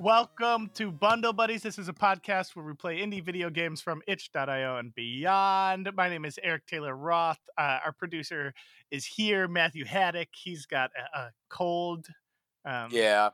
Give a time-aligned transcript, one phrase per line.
[0.00, 1.62] Welcome to Bundle Buddies.
[1.62, 5.90] This is a podcast where we play indie video games from itch.io and beyond.
[5.94, 7.38] My name is Eric Taylor Roth.
[7.58, 8.54] Uh, our producer
[8.90, 10.28] is here, Matthew Haddock.
[10.32, 12.06] He's got a, a cold.
[12.64, 13.28] Um, Yeah,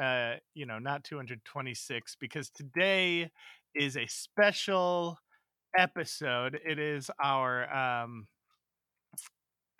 [0.00, 3.30] uh, you know, not 226 because today
[3.74, 5.18] is a special
[5.78, 6.58] episode.
[6.64, 8.26] It is our um,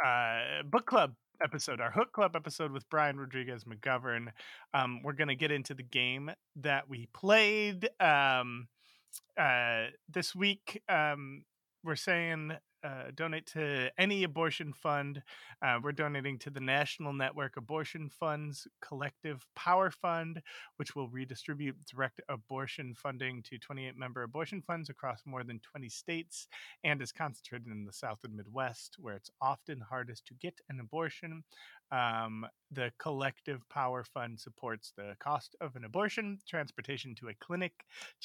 [0.05, 4.29] uh, book club episode, our Hook Club episode with Brian Rodriguez McGovern.
[4.75, 8.69] Um, we're going to get into the game that we played um,
[9.39, 10.83] uh, this week.
[10.89, 11.45] Um,
[11.85, 12.53] we're saying
[12.85, 15.23] uh, donate to any abortion fund.
[15.65, 20.43] Uh, we're donating to the National Network Abortion Funds Collective Power Fund,
[20.77, 25.89] which will redistribute direct abortion funding to 28 member abortion funds across more than 20
[25.89, 26.49] states
[26.85, 30.81] and is concentrated in the South and Midwest, where it's often hardest to get an
[30.81, 31.45] abortion.
[31.91, 37.73] Um, the Collective Power Fund supports the cost of an abortion, transportation to a clinic,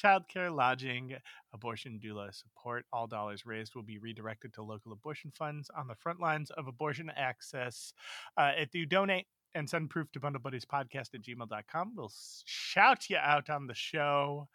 [0.02, 1.14] childcare, lodging,
[1.52, 2.86] abortion doula support.
[2.92, 6.66] All dollars raised will be redirected to local abortion funds on the front lines of
[6.66, 7.92] abortion access.
[8.36, 12.12] Uh, if you donate and send proof to bundlebuddies.podcast at gmail.com, we'll
[12.44, 14.48] shout you out on the show.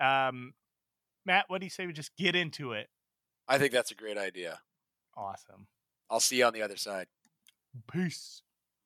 [0.00, 0.54] Um,
[1.26, 2.88] Matt, what do you say we just get into it?
[3.46, 4.60] I think that's a great idea.
[5.16, 5.66] Awesome.
[6.10, 7.06] I'll see you on the other side.
[7.90, 8.42] Peace.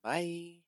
[0.08, 0.62] Bye.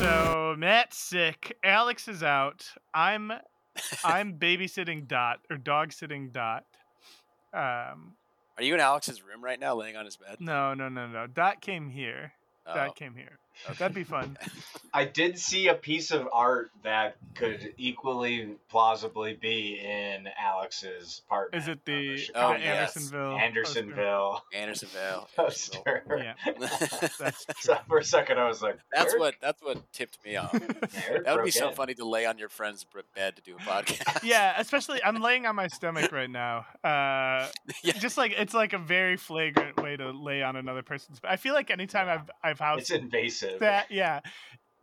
[0.00, 1.56] So Matt's sick.
[1.62, 2.66] Alex is out.
[2.92, 3.30] I'm
[4.04, 6.64] I'm babysitting Dot or dog sitting Dot.
[7.54, 8.14] Um,
[8.56, 10.38] Are you in Alex's room right now, laying on his bed?
[10.40, 11.28] no, no, no, no.
[11.28, 12.32] Dot came here.
[12.66, 13.38] Oh, Dot came here.
[13.78, 14.36] That'd be fun.
[14.94, 21.62] I did see a piece of art that could equally plausibly be in Alex's apartment.
[21.62, 22.96] Is it the, the Oh, Chicago- yes.
[22.96, 23.38] Andersonville?
[23.38, 25.28] Andersonville Andersonville.
[25.36, 26.04] poster?
[26.18, 26.34] Yeah,
[27.18, 29.20] that's so for a second, I was like, That's "Eric?
[29.20, 30.54] what that's what tipped me off.
[31.08, 33.56] Eric That would be so in." funny to lay on your friend's bed to do
[33.56, 34.22] a podcast.
[34.22, 36.64] yeah, especially I'm laying on my stomach right now.
[36.82, 37.48] Uh,
[37.82, 37.92] Yeah.
[37.98, 41.20] just like it's like a very flagrant way to lay on another person's.
[41.20, 41.28] Bed.
[41.30, 43.47] I feel like anytime I've I've housed It's invasive.
[43.60, 44.20] That yeah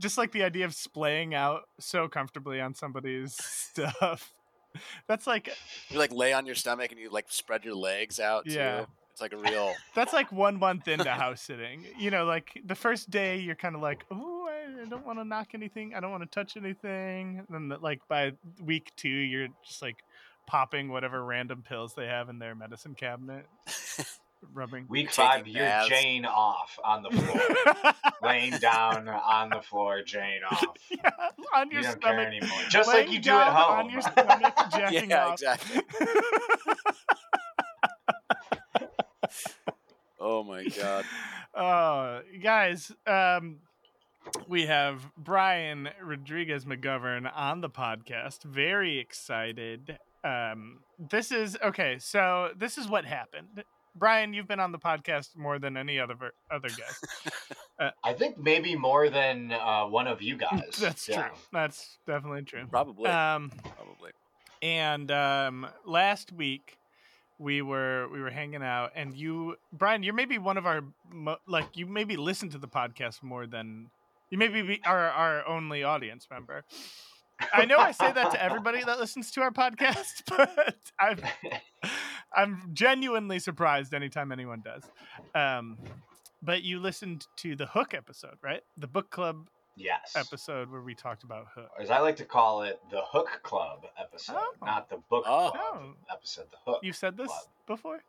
[0.02, 4.34] just like the idea of splaying out so comfortably on somebody's stuff
[5.08, 5.50] that's like
[5.90, 8.46] You like lay on your stomach and you like spread your legs out.
[8.46, 8.82] Yeah.
[8.82, 8.88] Too.
[9.12, 9.74] It's like a real.
[9.96, 13.74] that's like one month into house sitting you know like the first day you're kind
[13.74, 14.50] of like oh
[14.84, 17.78] i don't want to knock anything i don't want to touch anything and then the-
[17.78, 19.96] like by week two you're just like
[20.48, 23.46] popping whatever random pills they have in their medicine cabinet
[24.54, 25.90] rubbing Week five, you're baths.
[25.90, 30.64] Jane off on the floor, laying down on the floor, Jane off.
[30.92, 31.10] yeah,
[31.56, 32.60] on your You don't care stomach anymore.
[32.70, 33.80] Just laying like you do at home.
[33.80, 35.34] on your stomach jacking yeah, off.
[35.34, 35.82] exactly.
[40.20, 41.06] Oh my god.
[41.54, 43.58] Oh, guys, um,
[44.48, 48.44] we have Brian Rodriguez McGovern on the podcast.
[48.44, 49.98] Very excited.
[50.24, 51.98] Um, this is okay.
[52.00, 53.64] So this is what happened.
[53.96, 56.16] Brian, you've been on the podcast more than any other
[56.52, 57.06] other guest.
[58.04, 60.78] I think maybe more than uh, one of you guys.
[60.80, 61.30] That's Yeah.
[61.30, 61.38] true.
[61.54, 62.66] That's definitely true.
[62.70, 63.10] Probably.
[63.10, 64.12] Um, probably.
[64.62, 66.78] and um, last week
[67.38, 70.82] we were we were hanging out, and you, Brian, you're maybe one of our
[71.48, 73.90] like you maybe listen to the podcast more than
[74.30, 76.64] you maybe be our our only audience member.
[77.54, 81.20] I know I say that to everybody that listens to our podcast, but I'm
[82.36, 84.84] I'm genuinely surprised anytime anyone does.
[85.34, 85.78] Um,
[86.42, 88.62] but you listened to the Hook episode, right?
[88.78, 89.48] The book club
[89.78, 90.14] Yes.
[90.16, 91.70] episode where we talked about Hook.
[91.80, 94.54] As I like to call it, the Hook Club episode, Oh.
[94.62, 95.52] not the Book Oh.
[95.52, 95.94] Club Oh.
[96.12, 96.48] episode.
[96.52, 96.80] The Hook.
[96.84, 97.42] You've said this Club.
[97.68, 98.04] before.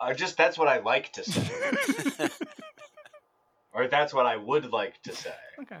[0.00, 2.28] I just that's what I like to say,
[3.72, 5.34] or that's what I would like to say.
[5.60, 5.78] Okay.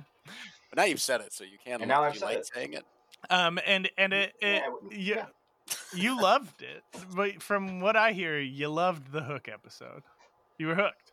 [0.70, 1.82] But now you've said it, so you can't.
[1.82, 2.46] And now I've said like it.
[2.54, 2.84] saying it.
[3.30, 5.26] Um, and and it, it Yeah, w- yeah.
[5.94, 6.82] You loved it,
[7.14, 10.02] but from what I hear, you loved the hook episode.
[10.58, 11.12] You were hooked.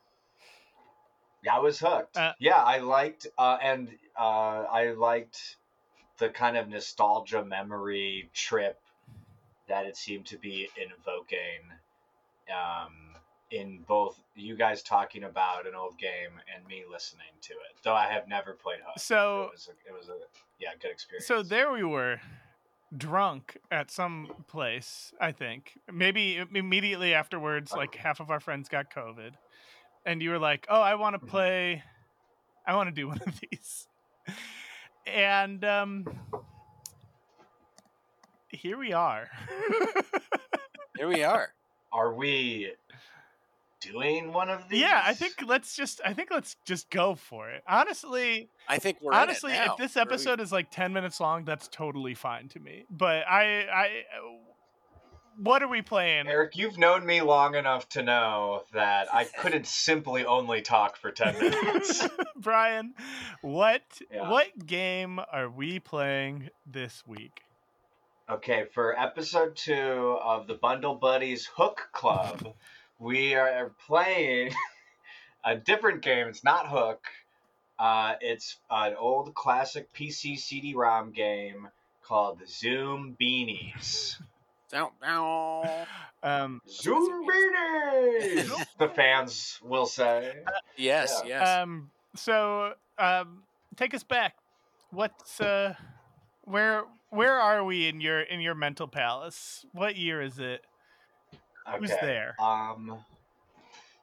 [1.49, 2.17] I was hooked.
[2.17, 5.57] Uh, yeah, I liked, uh, and uh, I liked
[6.17, 8.79] the kind of nostalgia memory trip
[9.67, 11.61] that it seemed to be invoking
[12.49, 12.91] um,
[13.51, 17.77] in both you guys talking about an old game and me listening to it.
[17.83, 18.99] Though I have never played Hook.
[18.99, 20.17] So it was a, it was a
[20.59, 21.25] yeah good experience.
[21.25, 22.19] So there we were,
[22.95, 25.13] drunk at some place.
[25.19, 29.31] I think maybe immediately afterwards, like half of our friends got COVID,
[30.05, 31.29] and you were like, "Oh, I want to Mhm.
[31.29, 31.83] play.
[32.65, 33.87] I want to do one of these."
[35.05, 36.05] And um,
[38.49, 39.29] here we are.
[40.97, 41.53] Here we are.
[41.93, 42.73] Are we
[43.81, 44.81] doing one of these?
[44.81, 46.01] yeah, I think let's just.
[46.05, 47.63] I think let's just go for it.
[47.67, 49.71] Honestly, I think we're honestly, in it now.
[49.73, 52.85] if this Where we- episode is like ten minutes long, that's totally fine to me.
[52.89, 53.89] But I, I,
[55.41, 56.27] what are we playing?
[56.27, 61.11] Eric, you've known me long enough to know that I couldn't simply only talk for
[61.11, 62.05] 10 minutes.
[62.35, 62.93] Brian,
[63.41, 64.29] what Yeah.
[64.29, 67.41] what game are we playing this week?
[68.29, 72.53] okay, for episode two of the Bundle Buddies Hook Club,
[72.99, 74.53] we are playing
[75.45, 76.27] a different game.
[76.27, 77.01] It's not Hook,
[77.79, 81.69] uh, it's an old classic PC CD ROM game
[82.03, 84.15] called Zoombinis.
[84.71, 85.65] Down, down.
[86.21, 88.65] Um, Zoombinis!
[88.77, 90.31] the fans will say.
[90.77, 91.39] Yes, Yeah.
[91.39, 91.47] yes.
[91.63, 93.41] um, so um,
[93.75, 94.35] take us back.
[94.91, 95.73] What's uh,
[96.43, 99.65] where where are we in your in your mental palace?
[99.71, 100.63] What year is it?
[101.77, 102.35] Who's there?
[102.39, 103.03] Um,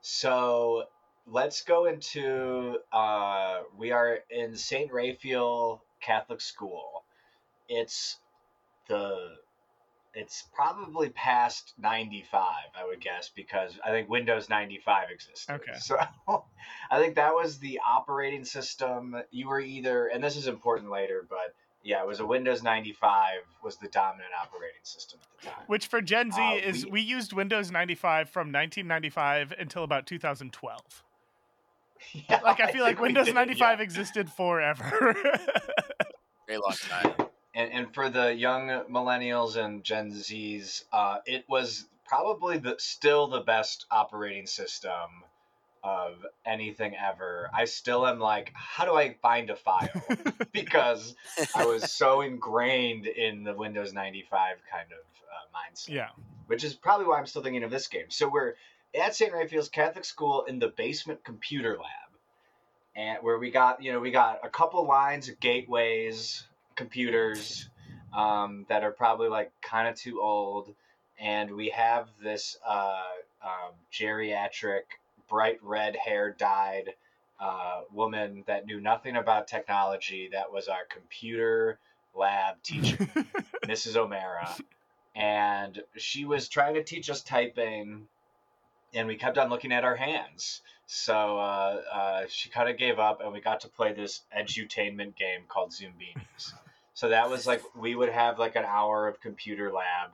[0.00, 0.84] so
[1.26, 2.78] let's go into.
[2.92, 7.04] Uh, we are in Saint Raphael Catholic School.
[7.68, 8.16] It's
[8.88, 9.34] the.
[10.14, 15.52] It's probably past ninety five, I would guess, because I think Windows ninety five existed.
[15.54, 15.72] Okay.
[15.78, 15.98] So
[16.90, 19.14] I think that was the operating system.
[19.30, 21.54] You were either, and this is important later, but
[21.86, 25.64] yeah, it was a Windows ninety five was the dominant operating system at the time.
[25.68, 30.06] Which for Gen Z Uh, is we- we used Windows 95 from 1995 until about
[30.06, 30.80] 2012.
[32.12, 33.82] Yeah, Like I feel like Windows did, 95 yeah.
[33.84, 35.14] existed forever.
[36.46, 37.14] Very long time.
[37.54, 43.26] and, and for the young millennials and Gen Zs, uh, it was probably the still
[43.26, 45.24] the best operating system
[45.86, 47.48] of anything ever.
[47.54, 49.88] I still am like, how do I find a file?
[50.52, 51.14] because
[51.54, 56.08] I was so ingrained in the Windows 95 kind of uh, mindset, yeah.
[56.48, 58.06] which is probably why I'm still thinking of this game.
[58.08, 58.54] So we're
[59.00, 59.32] at St.
[59.32, 62.18] Raphael's Catholic School in the basement computer lab,
[62.96, 66.42] and where we got you know we got a couple lines of gateways,
[66.74, 67.68] computers
[68.12, 70.74] um, that are probably like kind of too old,
[71.20, 73.02] and we have this uh,
[73.44, 74.82] um, geriatric,
[75.28, 76.94] bright red hair dyed
[77.40, 80.30] uh, woman that knew nothing about technology.
[80.32, 81.78] That was our computer
[82.14, 82.96] lab teacher.
[83.66, 83.96] Mrs.
[83.96, 84.54] O'Mara,
[85.14, 88.06] and she was trying to teach us typing,
[88.94, 90.62] and we kept on looking at our hands.
[90.86, 95.16] So uh, uh, she kind of gave up, and we got to play this edutainment
[95.16, 96.52] game called Zoombinis.
[96.94, 100.12] so that was like we would have like an hour of computer lab,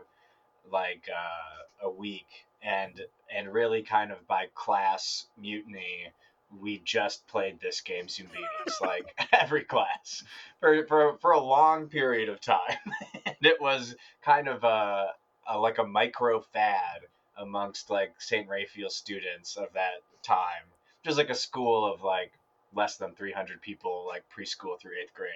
[0.71, 3.01] like uh, a week, and
[3.35, 6.13] and really kind of by class mutiny.
[6.61, 10.23] We just played this game, Zoombinis, like every class
[10.61, 12.79] for, for, for a long period of time.
[13.27, 15.13] and it was kind of a,
[15.49, 17.01] a like a micro fad
[17.39, 18.47] amongst like St.
[18.49, 20.69] Raphael students of that time.
[21.05, 22.33] Just like a school of like
[22.75, 25.31] less than 300 people, like preschool through eighth grade.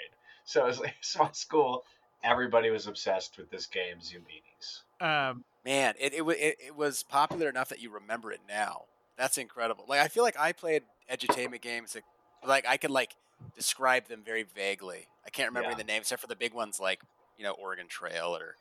[0.45, 1.85] So it was like a small school.
[2.23, 4.83] Everybody was obsessed with this game, Zoombinis.
[5.01, 8.83] Um, Man, it, it, wa- it, it was popular enough that you remember it now.
[9.19, 9.85] That's incredible.
[9.89, 10.83] Like I feel like I played
[11.13, 12.05] edutainment games that,
[12.47, 13.15] like I could like
[13.55, 15.09] describe them very vaguely.
[15.27, 15.77] I can't remember Yeah.
[15.77, 17.01] the names except for the big ones like
[17.37, 18.55] you know Oregon Trail or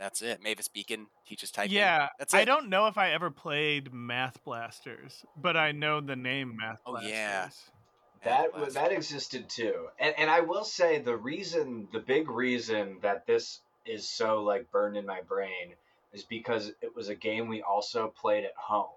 [0.00, 0.42] that's it.
[0.42, 1.72] Mavis Beacon teaches typing.
[1.72, 6.16] yeah, that's I don't know if I ever played Math Blasters, but I know the
[6.16, 7.12] name Math Oh, Blasters.
[7.12, 7.48] yeah.
[8.24, 12.98] That was- that existed too, and and I will say the reason, the big reason
[13.02, 15.74] that this is so like burned in my brain
[16.12, 18.90] is because it was a game we also played at home,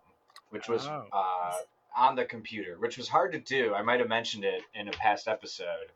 [0.50, 1.06] which was Oh.
[1.12, 1.54] uh,
[1.96, 3.74] on the computer, which was hard to do.
[3.74, 5.88] I might have mentioned it in a past episode.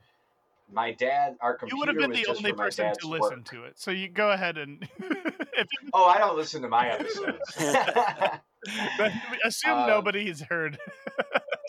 [0.72, 3.46] My dad, our computer You would have been the only person to listen work.
[3.46, 7.40] to it, so you go ahead and if Oh, I don't listen to my episodes.
[8.98, 9.12] but
[9.44, 10.78] assume Um, nobody's heard.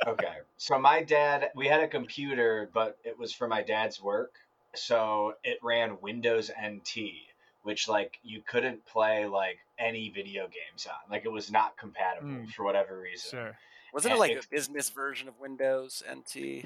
[0.07, 0.35] Okay.
[0.59, 4.35] So my dad, we had a computer, but it was for my dad's work.
[4.75, 6.99] So it ran Windows NT,
[7.63, 11.11] which like you couldn't play like any video games on.
[11.11, 12.51] Like it was not compatible Mm.
[12.53, 13.31] for whatever reason.
[13.31, 13.59] Sure.
[13.93, 16.65] Wasn't it like it's- a business version of Windows NT?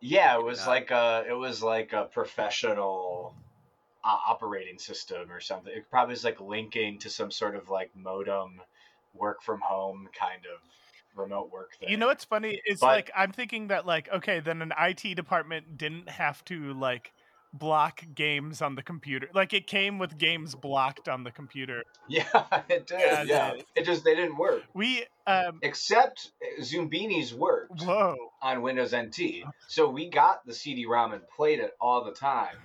[0.00, 0.68] Yeah, it was not.
[0.68, 3.34] like a it was like a professional
[4.04, 5.72] uh, operating system or something.
[5.74, 8.60] It probably was like linking to some sort of like modem,
[9.14, 10.60] work from home kind of
[11.14, 11.88] remote work thing.
[11.88, 12.60] You know what's funny?
[12.64, 16.72] It's But- like I'm thinking that like okay, then an IT department didn't have to
[16.74, 17.12] like
[17.52, 19.28] block games on the computer.
[19.34, 21.84] Like it came with games blocked on the computer.
[22.08, 22.24] Yeah,
[22.68, 23.00] it did.
[23.00, 24.64] Yeah, Yeah, it it just they didn't work.
[24.74, 28.16] We um Except uh, Zoombinis worked whoa.
[28.42, 32.56] on Windows NT, so we got the CD-ROM and played it all the time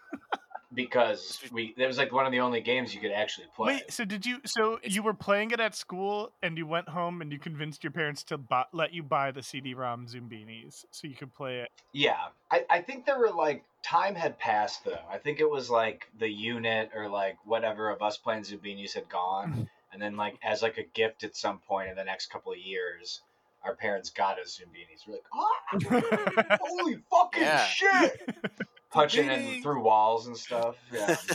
[0.74, 3.74] because we it was like one of the only games you could actually play.
[3.76, 6.88] Wait, so did you so It's- you were playing it at school and you went
[6.88, 11.06] home and you convinced your parents to buy, let you buy the CD-ROM Zoombinis so
[11.06, 11.70] you could play it.
[11.92, 12.16] Yeah,
[12.50, 14.98] I, I think there were like time had passed though.
[15.10, 19.08] I think it was like the unit or like whatever of us playing Zoombinis had
[19.08, 22.50] gone, and then like as like a gift at some point in the next couple
[22.52, 23.20] of years,
[23.64, 25.06] our parents got us Zoombinis.
[25.06, 27.64] We're like, ah, holy fucking Yeah.
[27.66, 28.20] shit!
[28.96, 29.62] Punching in Zoombini.
[29.62, 30.76] through walls and stuff.
[30.90, 31.16] Yeah,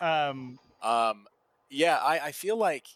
[0.00, 1.26] Um Um,
[1.70, 2.86] yeah, I, I feel like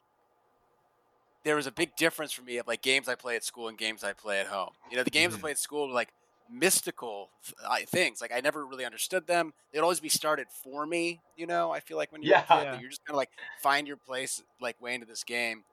[1.44, 3.78] there was a big difference for me of like games I play at school and
[3.78, 4.70] games I play at home.
[4.90, 5.38] You know, the games I Mhm.
[5.38, 6.12] play at school were like
[6.48, 8.20] mystical th- things.
[8.20, 9.52] Like I never really understood them.
[9.72, 11.22] They'd always be started for me.
[11.36, 12.40] You know, I feel like when you're a Yeah.
[12.40, 12.72] kid, Yeah.
[12.72, 15.64] you're just kind of like find your place like way into this game,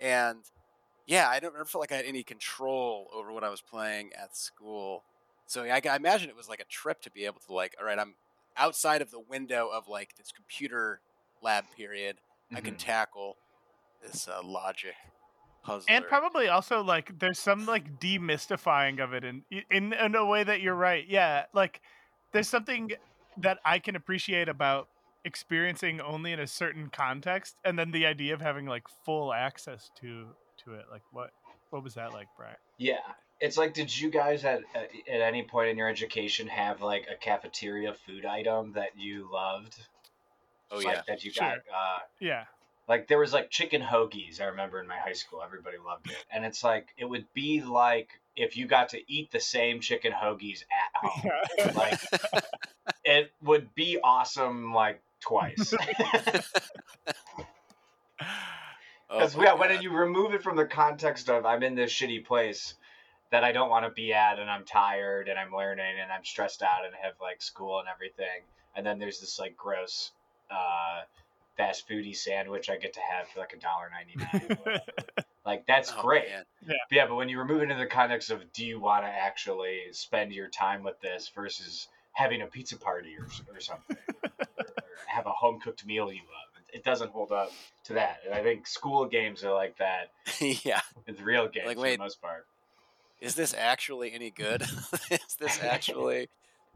[0.00, 0.44] and
[1.06, 4.14] yeah, I don't never felt like I had any control over what I was playing
[4.14, 5.06] at school.
[5.48, 7.74] So yeah, I, I imagine it was like a trip to be able to like,
[7.80, 8.14] all right, I'm
[8.56, 11.00] outside of the window of like this computer
[11.42, 12.18] lab period.
[12.54, 12.78] I can Mhm.
[12.78, 13.38] tackle
[14.02, 14.94] this uh, logic
[15.64, 15.86] puzzle.
[15.88, 20.44] and probably also like there's some like demystifying of it in in in a way
[20.44, 21.06] that you're right.
[21.08, 21.80] Yeah, like
[22.32, 22.90] there's something
[23.38, 24.88] that I can appreciate about
[25.24, 29.90] experiencing only in a certain context and then the idea of having like full access
[30.00, 30.86] to to it.
[30.90, 31.30] Like what
[31.70, 32.56] what was that like, Brian?
[32.78, 32.98] yeah.
[33.40, 37.06] It's like, did you guys at, at at any point in your education have like
[37.12, 39.76] a cafeteria food item that you loved?
[40.70, 41.44] Oh Like, yeah, that you Sure.
[41.44, 41.58] got.
[41.74, 42.44] Uh, Yeah.
[42.88, 44.40] Like there was like chicken hoagies.
[44.40, 47.62] I remember in my high school, everybody loved it, and it's like it would be
[47.62, 51.32] like if you got to eat the same chicken hoagies at home.
[51.58, 51.72] Yeah.
[51.74, 52.00] Like
[53.04, 55.74] it would be awesome like twice.
[59.10, 59.82] Oh Because my yeah, when God.
[59.82, 62.74] you remove it from the context of I'm in this shitty place
[63.30, 66.24] that I don't want to be at, and I'm tired, and I'm learning, and I'm
[66.24, 68.42] stressed out, and I have like school and everything,
[68.74, 70.12] and then there's this like gross
[70.50, 71.02] uh,
[71.56, 74.16] fast foodie sandwich I get to have for like a dollar ninety
[74.66, 74.78] nine.
[75.46, 76.24] Like that's Oh, great.
[76.28, 76.76] man.
[76.90, 79.80] Yeah, but when you remove it into the context of do you want to actually
[79.92, 84.66] spend your time with this versus having a pizza party or, or something, or, or
[85.06, 87.50] have a home cooked meal you love, it, it doesn't hold up
[87.84, 88.18] to that.
[88.26, 90.10] And I think school games are like that
[90.66, 90.82] yeah.
[91.06, 91.92] with real games Like, for wait.
[91.96, 92.44] the most part.
[93.20, 94.62] Is this actually any good?
[95.10, 96.28] Is this actually?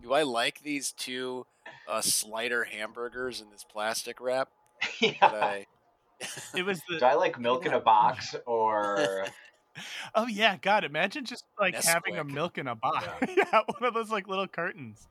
[0.02, 1.46] Do I like these two
[1.88, 4.48] uh, slider hamburgers in this plastic wrap?
[5.00, 5.14] Yeah.
[5.22, 5.66] I,
[6.56, 9.26] It was Do I like milk in a box or
[10.14, 13.06] Oh yeah, god, imagine just like having a milk in a box.
[13.36, 13.60] Yeah.
[13.78, 15.06] one of those like little curtains.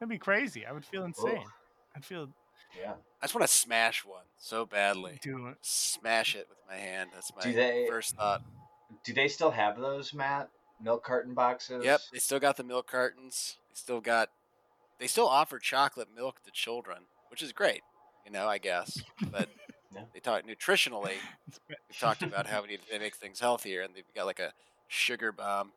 [0.00, 0.64] That'd be crazy.
[0.66, 1.38] I would feel insane.
[1.38, 1.46] Ugh.
[1.94, 2.28] I'd feel
[2.80, 2.94] yeah?
[3.20, 5.18] I just want to smash one so badly.
[5.22, 5.56] Do it.
[5.60, 7.10] Smash it with my hand.
[7.14, 8.42] That's my they- first thought.
[9.04, 10.48] Do they still have those, Matt?
[10.82, 11.84] Milk carton boxes?
[11.84, 13.56] Yep, they still got the milk cartons.
[13.70, 14.28] They still got.
[14.98, 16.98] They still offer chocolate milk to children,
[17.30, 17.82] which is great.
[18.26, 19.48] You know, I guess, but
[19.94, 20.04] Yeah.
[20.14, 21.16] they talk nutritionally.
[21.68, 24.52] We've talked about how we need they make things healthier, and they've got like a
[24.88, 25.72] sugar bomb.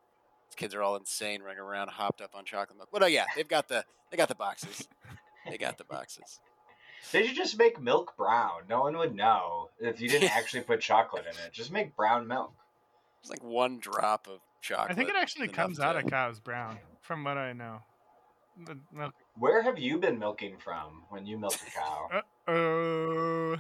[0.47, 2.89] These kids are all insane, running around, hopped up on chocolate milk.
[2.93, 4.88] But oh yeah, they've got the they got the boxes.
[5.50, 6.39] They got the boxes.
[7.12, 8.62] They should just make milk brown.
[8.69, 11.51] No one would know if you didn't actually put chocolate in it.
[11.51, 12.53] Just make brown milk.
[13.21, 14.91] It's like one drop of chocolate.
[14.91, 17.79] I think it actually comes enough out to- of cow's brown, from what I know.
[18.65, 19.13] The milk.
[19.38, 22.22] Where have you been milking from when you milk a cow?
[22.48, 23.57] Oh,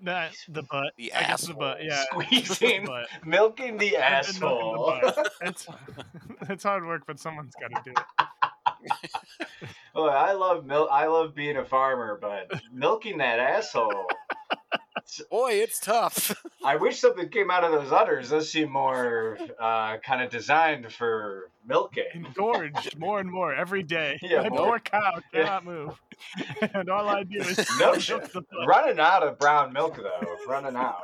[0.00, 0.94] not the butt.
[0.96, 1.84] The I guess the butt.
[1.84, 2.84] Yeah, Squeezing.
[2.84, 3.08] the butt.
[3.26, 5.00] Milking the I've been milking asshole.
[5.02, 5.32] the butt.
[5.42, 5.66] It's
[6.48, 8.90] it's hard work, but someone's got to do it.
[9.94, 10.88] I love milk.
[10.90, 14.06] I love being a farmer, but milking that asshole.
[15.30, 16.34] Boy, it's tough.
[16.64, 18.28] I wish something came out of those udders.
[18.30, 22.04] Those seem more uh, kind of designed for milking.
[22.14, 24.18] Engorged more and more every day.
[24.22, 24.58] Yeah, My more.
[24.66, 25.42] poor cow Yeah.
[25.44, 26.00] cannot move,
[26.74, 28.32] and all I do is No milk shit.
[28.32, 28.42] the.
[28.66, 30.36] Running out of brown milk though.
[30.48, 30.96] Running out.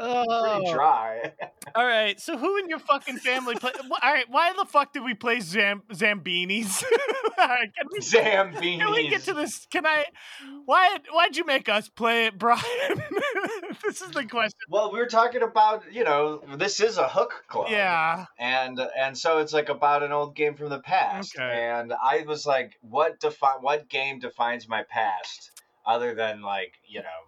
[0.00, 0.58] Oh.
[0.60, 1.32] Pretty dry.
[1.74, 2.20] All right.
[2.20, 3.72] So who in your fucking family play?
[4.02, 4.26] All right.
[4.28, 6.84] Why the fuck did we play Zam- Zambinis?
[7.38, 8.78] Right, can we Zambinis.
[8.80, 9.64] can we get to this?
[9.70, 10.06] Can I?
[10.64, 12.60] Why why'd you make us play it, Brian?
[13.84, 14.58] this is the question.
[14.68, 17.68] Well, we were talking about, you know, this is a hook club.
[17.70, 18.24] Yeah.
[18.40, 21.36] And and so it's like about an old game from the past.
[21.36, 21.70] Okay.
[21.70, 25.52] And I was like, what defi- what game defines my past
[25.86, 27.27] other than like, you know,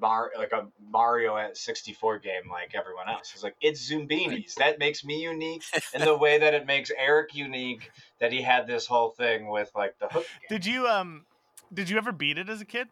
[0.00, 3.32] Mar- like a Mario at 64 game like everyone else.
[3.34, 4.54] It's like it's Zoombinis.
[4.54, 5.62] That makes me unique
[5.94, 9.70] in the way that it makes Eric unique that he had this whole thing with
[9.74, 10.46] like the hook game.
[10.58, 11.24] Did you um?
[11.72, 12.88] Did you ever beat it as a kid?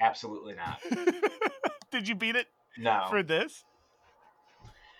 [0.00, 0.80] Absolutely not.
[1.90, 2.46] did you beat it
[2.78, 3.06] No.
[3.08, 3.64] for this?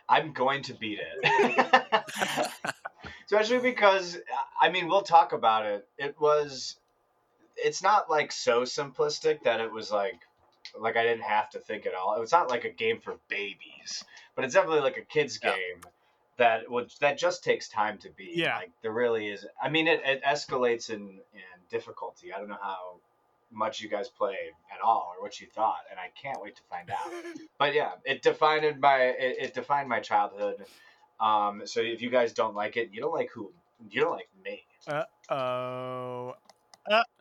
[0.08, 2.04] I'm going to beat it.
[3.26, 4.18] Especially because
[4.60, 5.86] I mean, we'll talk about it.
[5.98, 6.76] It was
[7.56, 10.20] it's not like so simplistic that it was like
[10.78, 12.20] like I didn't have to think at all.
[12.22, 14.04] It's not like a game for babies,
[14.34, 15.50] but it's definitely like a kids Yeah.
[15.52, 15.80] game
[16.36, 18.36] that would that just takes time to beat.
[18.36, 18.56] Yeah.
[18.56, 21.00] Like there really is I mean it, it escalates in,
[21.32, 22.32] in difficulty.
[22.32, 22.96] I don't know how
[23.52, 26.62] much you guys played at all or what you thought, and I can't wait to
[26.68, 27.12] find out
[27.58, 30.64] but yeah, it defined my it, it defined my childhood.
[31.20, 33.52] Um, so if you guys don't like it, you don't like who
[33.90, 34.64] you don't like me.
[34.88, 36.34] Uh oh.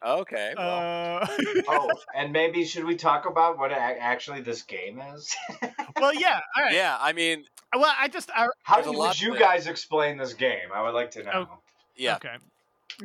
[0.05, 0.53] Okay.
[0.57, 1.27] Well, Uh,
[1.67, 5.33] Oh, and maybe should we talk about what a- actually this game is?
[5.99, 6.39] well, yeah.
[6.57, 6.73] All right.
[6.73, 6.97] yeah.
[6.99, 10.69] I mean, Well, I just I, How do- lot would you guys explain this game?
[10.73, 11.31] I would like to know.
[11.51, 11.57] Oh.
[11.95, 12.15] yeah.
[12.15, 12.35] Okay.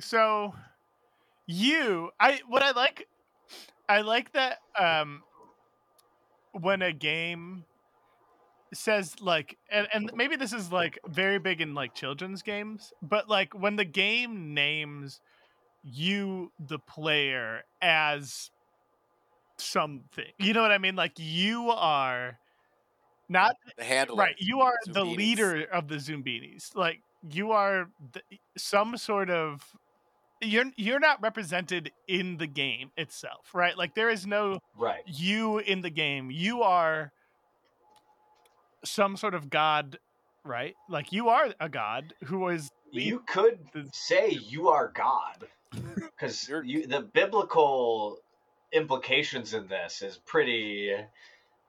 [0.00, 0.54] So
[1.46, 3.08] you I what I like
[3.88, 5.22] I like that um
[6.52, 7.64] when a game
[8.74, 13.28] says like and, and maybe this is like very big in like children's games, but
[13.28, 15.20] like when the game names
[15.92, 18.50] you the player as
[19.58, 20.24] something.
[20.38, 20.96] You know what I mean?
[20.96, 22.38] Like you are
[23.28, 24.16] not The handler.
[24.16, 25.16] right you are the Zumbinis.
[25.16, 28.22] leader of the zoombinis like you are the,
[28.56, 29.62] some sort of
[30.40, 35.02] you're you're not represented in the game itself right like there is no Right.
[35.06, 37.12] you in the game you are
[38.82, 39.98] some sort of god
[40.44, 45.48] right like you are a god who is You could the- say you are God,
[45.72, 48.18] because You're- the biblical
[48.72, 50.94] implications in this is pretty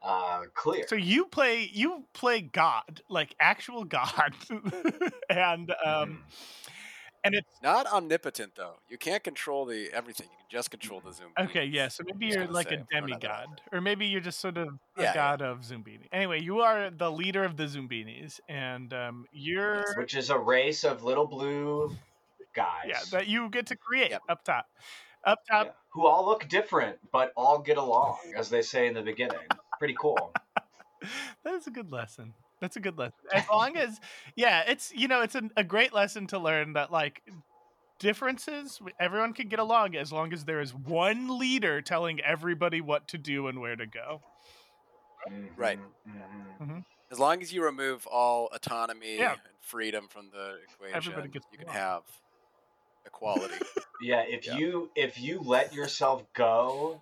[0.01, 0.85] uh, clear.
[0.88, 4.33] so you play you play god like actual god
[5.29, 6.23] and um
[7.23, 7.65] and it's Mm-hmm.
[7.65, 8.75] Not omnipotent though.
[8.88, 10.27] You can't control the everything.
[10.31, 11.27] You can just control the zoom.
[11.38, 11.75] Okay, beams.
[11.75, 11.88] yeah.
[11.89, 14.57] So maybe you're like say, a or not that demigod, or maybe you're just sort
[14.57, 15.13] of a Yeah, yeah.
[15.13, 16.07] god of Zoombini.
[16.13, 20.85] Anyway, you are the leader of the Zoombinis, and um, you're which is a race
[20.85, 21.93] of little blue
[22.60, 22.86] guys.
[22.88, 24.22] yeah that you get to create Yep.
[24.30, 24.65] up top,
[25.26, 25.65] up top.
[25.67, 25.72] Yeah.
[25.93, 29.39] Who all look different, but all get along, as they say in the beginning.
[29.80, 30.34] Pretty cool.
[31.45, 32.34] That is a good lesson.
[32.60, 33.15] That's a good lesson.
[33.34, 34.00] As long as
[34.36, 37.22] yeah, it's you know it's a, a great lesson to learn that like
[38.00, 43.08] differences everyone can get along as long as there is one leader telling everybody what
[43.10, 44.22] to do and where to go.
[45.58, 45.80] Right.
[46.08, 46.86] Mhm, mhm.
[47.12, 49.32] As long as you remove all autonomy Yeah.
[49.34, 51.78] and freedom from the equation, Everybody gets you can along.
[51.78, 52.04] have
[53.10, 53.56] equality.
[54.02, 54.58] Yeah, if Yeah.
[54.58, 57.02] you if you let yourself go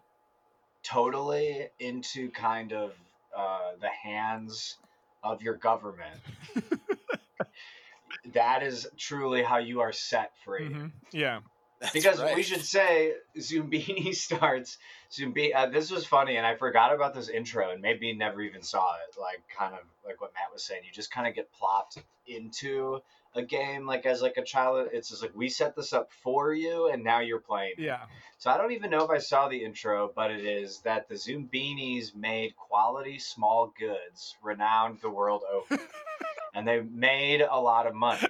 [0.83, 2.93] totally into kind of
[3.35, 4.77] uh, the hands
[5.23, 6.19] of your government,
[8.33, 10.69] that is truly how you are set free.
[10.69, 10.91] Mhm.
[11.11, 11.41] Yeah.
[11.79, 14.79] That's because we should say Zoombini starts
[15.11, 15.53] Zumbi.
[15.53, 18.95] Uh, this was funny, and I forgot about this intro, and maybe never even saw
[18.95, 19.19] it.
[19.19, 23.01] Like kind of like what Matt was saying, you just kind of get plopped into
[23.35, 24.87] a game like as like a child.
[24.91, 27.73] It's just like we set this up for you, and now you're playing.
[27.77, 28.01] Yeah.
[28.37, 31.15] So I don't even know if I saw the intro, but it is that the
[31.15, 35.81] Zoombinis made quality small goods renowned the world over,
[36.53, 38.27] and they made a lot of money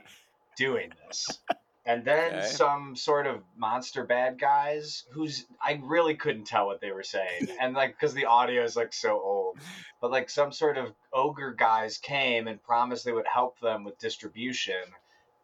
[0.58, 1.40] doing this.
[1.88, 2.41] And then Okay.
[2.41, 7.47] some sort of monster bad guys who's I really couldn't tell what they were saying,
[7.62, 9.58] and like because the audio is like so old,
[10.02, 13.97] but like some sort of ogre guys came and promised they would help them with
[14.00, 14.84] distribution.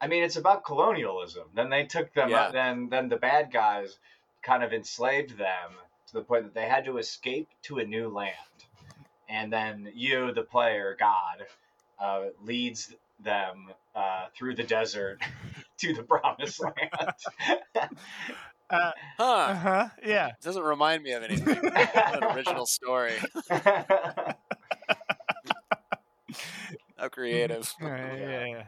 [0.01, 1.45] I mean, it's about colonialism.
[1.55, 2.29] Then they took them.
[2.29, 2.51] Yeah.
[2.51, 3.97] Then then the bad guys
[4.41, 5.71] kind of enslaved them
[6.07, 8.35] to the point that they had to escape to a new land.
[9.29, 11.45] And then you, the player, God,
[11.97, 15.21] uh, leads them uh, through the desert
[15.83, 16.89] to the promised land.
[18.69, 19.23] Uh Huh.
[19.33, 19.89] Uh-huh.
[20.05, 20.27] Yeah.
[20.29, 21.57] It doesn't remind me of anything.
[21.75, 23.13] an original story.
[26.97, 27.71] How creative.
[27.81, 28.15] Yeah.
[28.15, 28.45] Yeah.
[28.45, 28.63] yeah.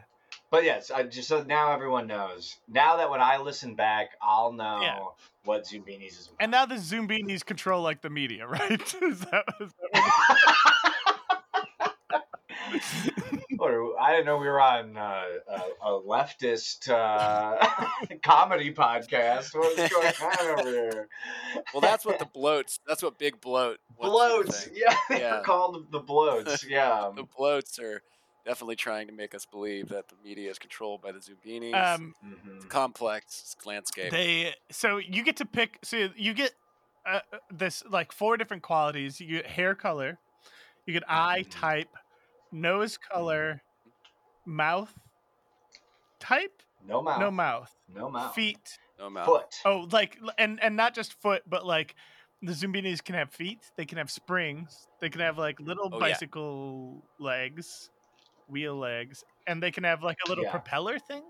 [0.50, 2.56] but yes, I just so now everyone knows.
[2.68, 4.98] Now that when I listen back, I'll know Yeah.
[5.44, 6.36] what Zoombinis is about.
[6.40, 8.94] And now the Zoombinis control like the media, right?
[9.02, 9.88] is that, is that
[12.10, 12.22] what
[13.58, 17.56] Or I didn't know we were on uh, a, a leftist uh,
[18.22, 19.54] comedy podcast.
[19.54, 21.08] What is going on over there?
[21.72, 22.78] Well, that's what the bloats.
[22.86, 23.78] That's what big bloat.
[23.98, 24.90] wants you to bloats.
[24.90, 25.38] Yeah, they Yeah.
[25.38, 26.68] were called the bloats.
[26.68, 27.10] Yeah.
[27.14, 28.02] The bloats are
[28.44, 31.74] definitely trying to make us believe that the media is controlled by the Zoombinis.
[31.96, 32.56] Um, Mhm.
[32.56, 34.10] it's complex landscape.
[34.12, 35.78] they so you get to pick.
[35.82, 36.52] So you get
[37.04, 39.20] uh, this like four different qualities.
[39.20, 40.18] You get hair color,
[40.86, 41.50] you get eye Mhm.
[41.50, 41.88] type,
[42.52, 43.62] nose color,
[44.46, 44.92] mouth
[46.20, 46.62] type.
[46.86, 47.20] No mouth.
[47.20, 47.74] No mouth.
[47.94, 48.34] No mouth.
[48.34, 48.78] Feet.
[48.98, 49.26] no mouth.
[49.26, 49.54] Foot.
[49.64, 51.94] Oh, like and and not just foot, but like
[52.42, 53.58] the Zoombinis can have feet.
[53.76, 54.86] They can have springs.
[55.00, 56.12] They can have like little Oh, yeah.
[56.12, 57.90] bicycle legs,
[58.48, 60.50] wheel legs, and they can have like a little Yeah.
[60.52, 61.22] propeller thing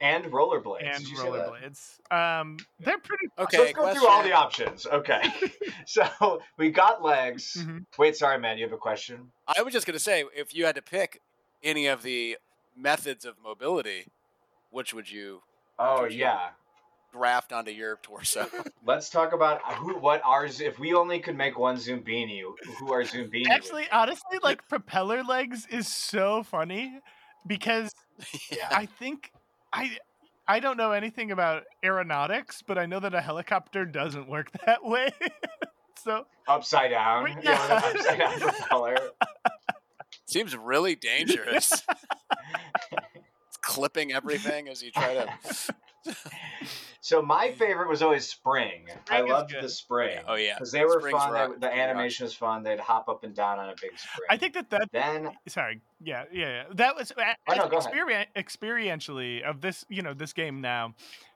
[0.00, 0.82] And rollerblades.
[0.84, 2.00] and Did you rollerblades.
[2.10, 3.26] Um, they're pretty.
[3.38, 4.86] Okay, So let's go through all the options.
[4.86, 5.22] Okay.
[5.86, 7.56] so we got legs.
[7.60, 7.84] Mhm.
[7.98, 8.58] Wait, sorry, man.
[8.58, 9.30] You have a question?
[9.46, 11.20] I was just going to say, if you had to pick
[11.64, 12.36] any of the
[12.76, 14.06] methods of mobility,
[14.70, 15.42] which would you
[15.78, 16.50] Oh Would you- yeah.
[17.12, 18.46] graft onto your torso?
[18.86, 20.60] Let's talk about uh, who, what ours.
[20.60, 22.42] If we only could make one Zoombini,
[22.78, 23.42] who our Zoombini?
[23.42, 27.00] would Actually, honestly, like propeller legs is so funny
[27.46, 27.92] because
[28.52, 28.68] yeah.
[28.70, 29.32] I think
[29.72, 29.96] I
[30.46, 34.84] I don't know anything about aeronautics, but I know that a helicopter doesn't work that
[34.84, 35.10] way.
[35.98, 37.24] so upside down.
[37.24, 37.80] Wait, Yeah, yeah.
[37.84, 38.96] upside down propeller.
[40.26, 41.82] Seems really dangerous.
[43.62, 46.14] clipping everything as you try to.
[47.00, 48.86] So my favorite was always Spring.
[48.88, 49.62] I Spring is loved good.
[49.62, 50.18] the Spring.
[50.26, 51.32] Oh yeah, Because they were Spring's fun.
[51.32, 51.48] rock.
[51.50, 51.78] The Spring rock.
[51.90, 52.62] animation was fun.
[52.62, 54.26] They'd hop up and down on a big spring.
[54.30, 57.76] I think that that then sorry yeah yeah yeah that was uh, Oh, no, go
[57.78, 60.94] experien- experientially of this you know this game now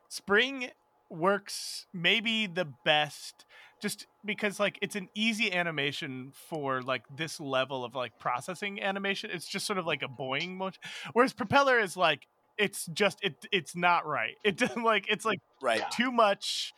[0.08, 0.70] spring
[1.10, 3.44] works maybe the best
[3.80, 9.30] just because like it's an easy animation for like this level of like processing animation
[9.32, 10.80] it's just sort of like a boing motion
[11.12, 12.26] whereas propeller is like
[12.58, 15.82] it's just it it's not right it doesn't like it's like Right.
[15.90, 16.72] Too much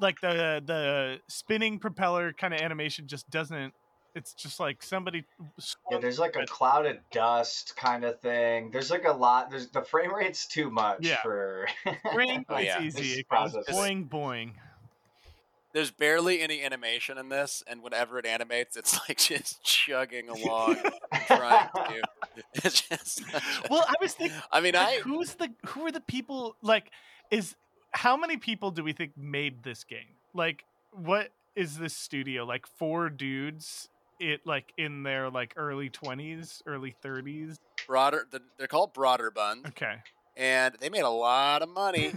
[0.00, 3.74] like the the spinning propeller kind of animation just doesn't
[4.14, 5.24] it's just like somebody
[5.90, 8.70] yeah, there's like a cloud of dust kind of thing.
[8.70, 9.50] There's like a lot.
[9.50, 11.20] There's the frame rate's too much Yeah.
[11.20, 11.66] for.
[12.10, 12.80] Spring, Oh, it's yeah.
[12.80, 13.20] This easy.
[13.20, 14.52] It process goes is- boing, boing.
[15.74, 20.76] There's barely any animation in this, and whenever it animates, it's like just chugging along,
[21.26, 22.02] trying to.
[22.54, 23.22] It's just.
[23.70, 26.56] Well, I was thinking, I mean, like, I who's the who are the people?
[26.62, 26.90] Like,
[27.30, 27.56] is
[27.90, 30.14] how many people do we think made this game?
[30.32, 32.44] Like, what is this studio?
[32.44, 33.88] Like four dudes.
[34.20, 37.58] It like in their like early twenties, early thirties.
[37.88, 38.26] broader.
[38.58, 39.96] They're called Broderbund, Okay.
[40.36, 42.12] and they made a lot of money.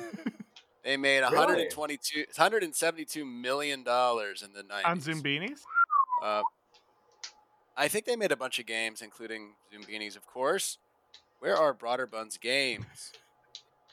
[0.88, 1.36] They made Really?
[1.36, 4.86] 122, 172 million dollars in the 90s.
[4.86, 5.60] On Zoombinis.
[6.24, 6.44] Uh,
[7.76, 10.78] I think they made a bunch of games, including Zoombinis, of course.
[11.40, 13.12] Where are Broderbund's games?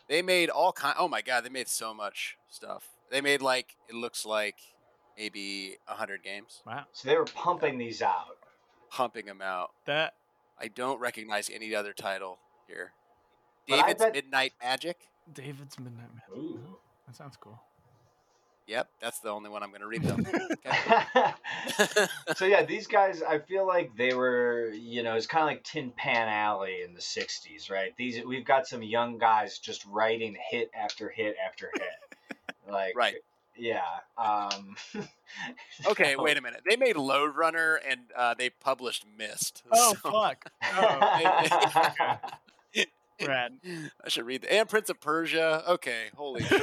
[0.08, 0.94] They made all kind.
[0.96, 2.84] Oh my god, they made so much stuff.
[3.10, 4.58] They made like it looks like
[5.18, 6.84] maybe hundred games, Wow.
[6.92, 8.36] so they were pumping these out.
[8.88, 9.72] pumping them out.
[9.86, 10.14] That
[10.60, 12.92] I don't recognize any other title here.
[13.68, 14.96] But David's bet- Midnight Magic.
[15.32, 16.36] David's Midnight Magic.
[16.36, 16.73] Ooh.
[17.14, 17.60] That sounds cool.
[18.66, 20.16] Yep, that's the only one I'm going to read though.
[22.34, 25.62] so yeah, these guys, I feel like they were, you know, it's kind of like
[25.62, 27.94] Tin Pan Alley in the '60s, right?
[27.96, 32.36] These we've got some young guys just writing hit after hit after hit,
[32.68, 33.14] like Right.
[33.56, 33.84] Yeah.
[34.18, 34.74] Um,
[35.86, 36.62] okay, so- wait a minute.
[36.68, 39.62] They made Lode Runner and uh, they published Myst.
[39.70, 40.50] Oh so- fuck.
[40.76, 42.16] Oh,
[43.22, 43.52] Brad.
[44.04, 44.52] I should read that.
[44.52, 45.62] And Prince of Persia.
[45.68, 46.62] Okay, holy shit.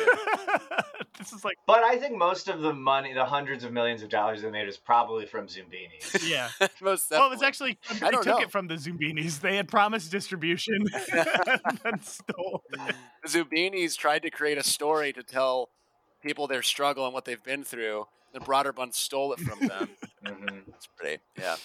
[1.17, 4.09] this is like But I think most of the money, the hundreds of millions of
[4.09, 6.27] dollars they made, is probably from Zoombini.
[6.29, 6.49] yeah.
[6.81, 7.77] Most Well, it was definitely.
[7.87, 8.39] actually they I took know.
[8.39, 9.39] it from the Zoombinis.
[9.39, 12.63] They had promised distribution and then stole.
[12.73, 12.95] it.
[13.23, 15.69] the Zoombinis tried to create a story to tell
[16.21, 18.07] people their struggle and what they've been through.
[18.33, 19.89] The Broderbund stole it from them.
[20.25, 21.55] hmm it's pretty, yeah.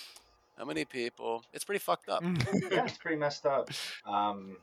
[0.59, 1.45] How many people?
[1.53, 2.23] It's pretty fucked up.
[2.25, 3.69] Yeah, it's pretty messed up.
[4.07, 4.57] Um,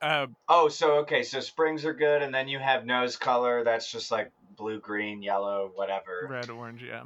[0.00, 3.64] Uh, oh, so okay, so springs are good, and then you have nose color.
[3.64, 6.26] That's just like blue, green, yellow, whatever.
[6.30, 7.02] red, orange, yeah.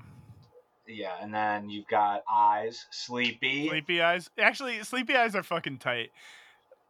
[0.86, 3.68] Yeah, and then you've got eyes, sleepy.
[3.68, 4.28] Sleepy eyes.
[4.38, 6.10] Actually, sleepy eyes are fucking tight.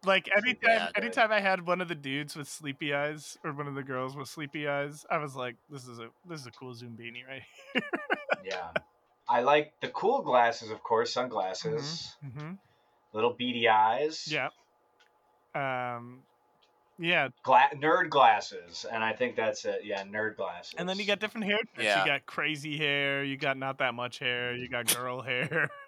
[0.07, 3.67] Like anytime, Yeah, anytime I had one of the dudes with sleepy eyes or one
[3.67, 6.51] of the girls with sleepy eyes, I was like, "This is a this is a
[6.51, 7.43] cool Zoombini, right?"
[7.75, 7.83] here."
[8.43, 8.69] Yeah.
[9.29, 12.53] I like the cool glasses, of course, sunglasses, Mm-hmm.
[13.13, 14.27] little beady eyes.
[14.27, 14.49] Yeah.
[15.55, 16.21] Um,
[16.99, 19.81] yeah, Gla- nerd glasses, and I think that's it.
[19.85, 20.75] Yeah, nerd glasses.
[20.77, 21.59] and then you got different hair.
[21.79, 22.01] Yeah.
[22.01, 23.25] You got crazy hair.
[23.25, 24.55] You got not that much hair.
[24.55, 25.71] You got girl hair.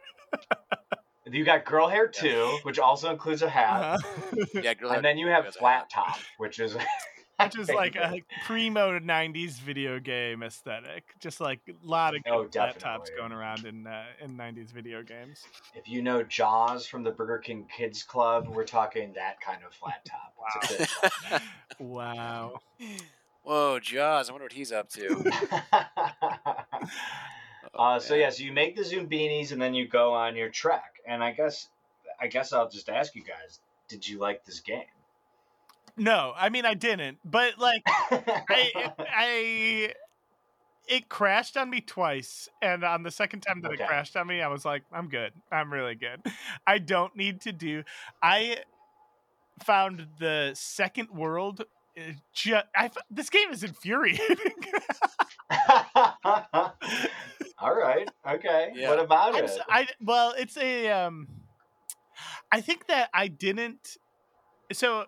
[1.31, 4.45] You got girl hair too, which also includes a hat, Uh-huh.
[4.63, 6.77] Yeah, girl and then you have flat top, which is
[7.45, 11.05] Which is like a primo '90s video game aesthetic.
[11.21, 14.71] Just like a lot of Oh, good flat tops going around in uh, in '90s
[14.73, 15.45] video games.
[15.75, 19.73] If you know Jaws from the Burger King Kids Club, we're talking that kind of
[19.75, 20.35] flat top.
[20.63, 21.43] It's a good flat
[21.79, 22.61] Wow.
[23.43, 24.29] Whoa, Jaws!
[24.29, 25.31] I wonder what he's up to.
[27.75, 28.21] Oh, uh, so man.
[28.21, 31.01] yeah, so you make the Zoombinis and then you go on your trek.
[31.07, 31.69] And I guess,
[32.21, 34.85] I guess I'll just ask you guys: Did you like this game?
[35.97, 39.95] No, I mean I didn't, but like I, I,
[40.89, 43.85] it crashed on me twice, and on the second time that Okay.
[43.85, 45.33] it crashed on me, I was like, I'm good.
[45.51, 46.21] I'm really good.
[46.67, 47.85] I don't need to do.
[48.23, 48.59] I
[49.65, 51.63] found the second world.
[52.33, 54.37] Just, I f- this game is infuriating.
[57.59, 58.09] All right.
[58.29, 58.73] Okay.
[58.75, 58.91] Yeah.
[58.91, 59.51] What about I'm it?
[59.51, 61.29] s- I well, it's a um
[62.51, 63.97] I think that I didn't
[64.73, 65.05] so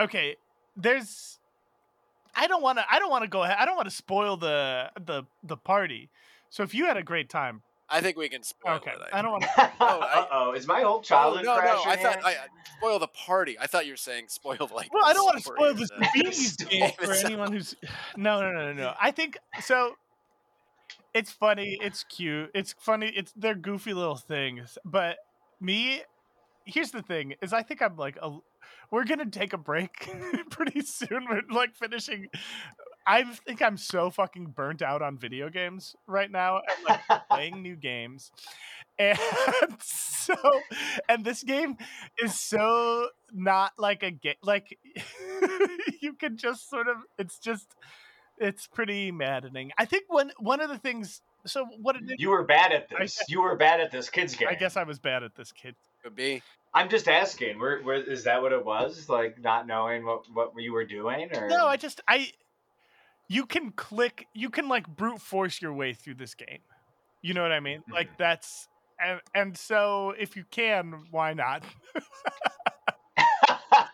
[0.00, 0.36] okay,
[0.76, 1.38] there's
[2.34, 3.56] I don't want to I don't want to go ahead.
[3.58, 6.08] I don't want to spoil the the the party.
[6.50, 8.92] So if you had a great time, I think we can spoil okay.
[8.92, 8.98] it.
[9.12, 11.60] I don't want Oh, I- uh oh, is my whole Oh, childhood no, no!
[11.86, 12.20] I thought here?
[12.24, 12.46] I, I-
[12.78, 13.58] spoil the party.
[13.58, 14.92] I thought you were saying spoil like.
[14.92, 17.74] Well, I don't want to spoil this the- Beanies game for anyone who's
[18.16, 18.94] No, no, no, no, no.
[19.00, 19.94] I think so
[21.14, 22.50] it's funny, it's cute.
[22.54, 23.12] It's funny.
[23.14, 25.18] It's they're goofy little things, but
[25.60, 26.02] me
[26.64, 28.38] here's the thing is I think I'm like a
[28.90, 30.10] we're going to take a break
[30.50, 31.26] pretty soon.
[31.28, 32.28] We're like finishing
[33.06, 37.62] I think I'm so fucking burnt out on video games right now and like playing
[37.62, 38.30] new games.
[38.98, 39.18] And
[39.80, 40.34] so
[41.08, 41.76] and this game
[42.22, 44.78] is so not like a game like
[46.02, 47.74] you can just sort of it's just
[48.38, 49.72] it's pretty maddening.
[49.78, 52.88] I think one one of the things so what it is, You were bad at
[52.90, 52.98] this.
[53.18, 54.48] guess- You were bad at this kids game.
[54.50, 55.74] I guess I was bad at this kid.
[56.04, 56.42] Could be.
[56.74, 57.58] I'm just asking.
[57.58, 58.40] Where, where is that?
[58.40, 59.08] What it was?
[59.08, 62.32] Like not knowing what what you were doing, or No, I just I
[63.28, 66.60] you can click you can like brute force your way through this game.
[67.20, 67.80] You know what I mean?
[67.80, 67.92] Mm-hmm.
[67.92, 71.62] Like that's and and so if you can, why not?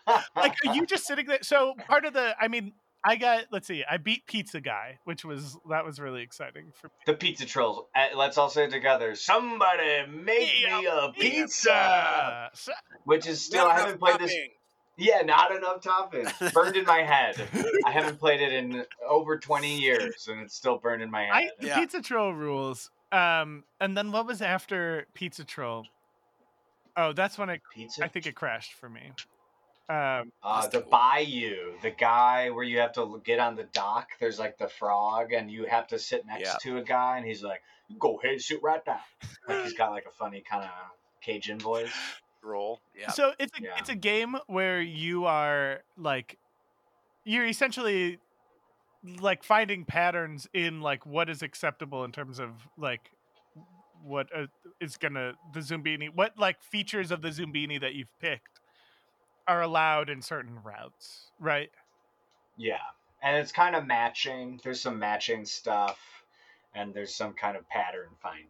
[0.35, 3.67] like are you just sitting there so part of the I mean I got let's
[3.67, 6.93] see, I beat Pizza Guy, which was that was really exciting for me.
[7.05, 7.85] the pizza trolls.
[7.95, 9.15] Uh, let's all say it together.
[9.15, 12.49] Somebody make me a pizza.
[12.53, 12.71] So-
[13.05, 14.31] Which is still Not I haven't played this.
[14.33, 14.49] topping.
[14.97, 16.53] Yeah, not enough toppings.
[16.53, 17.41] Burned in my head.
[17.85, 21.41] I haven't played it in over 20 years, and it's still burned in my I,
[21.43, 21.51] head.
[21.61, 21.79] the Yeah.
[21.79, 22.91] Pizza Troll rules.
[23.13, 25.85] Um, and then what was after Pizza Troll?
[26.97, 27.61] Oh, that's when it.
[27.73, 28.03] Pizza.
[28.03, 29.11] I think it crashed for me.
[29.89, 34.09] Um, Uh, the Bayou, the guy where you have to get on the dock.
[34.19, 36.57] There's like the frog, and you have to sit next Yeah.
[36.61, 37.63] to a guy, and he's like,
[37.97, 38.99] "Go ahead, sit right down."
[39.47, 40.69] Like he's got like a funny kind of
[41.21, 41.91] Cajun voice.
[42.41, 42.79] roll.
[42.95, 43.09] Yeah.
[43.11, 43.75] So it's a, Yeah.
[43.79, 46.37] it's a game where you are like,
[47.25, 48.19] you're essentially
[49.19, 53.11] like finding patterns in like what is acceptable in terms of like
[54.03, 54.47] what uh,
[54.79, 58.58] is gonna the Zoombini, what like features of the Zoombini that you've picked
[59.49, 61.71] are allowed in certain routes, right?
[62.55, 62.77] Yeah,
[63.23, 64.59] and it's kind of matching.
[64.63, 65.99] There's some matching stuff,
[66.75, 68.45] and there's some kind of pattern finding.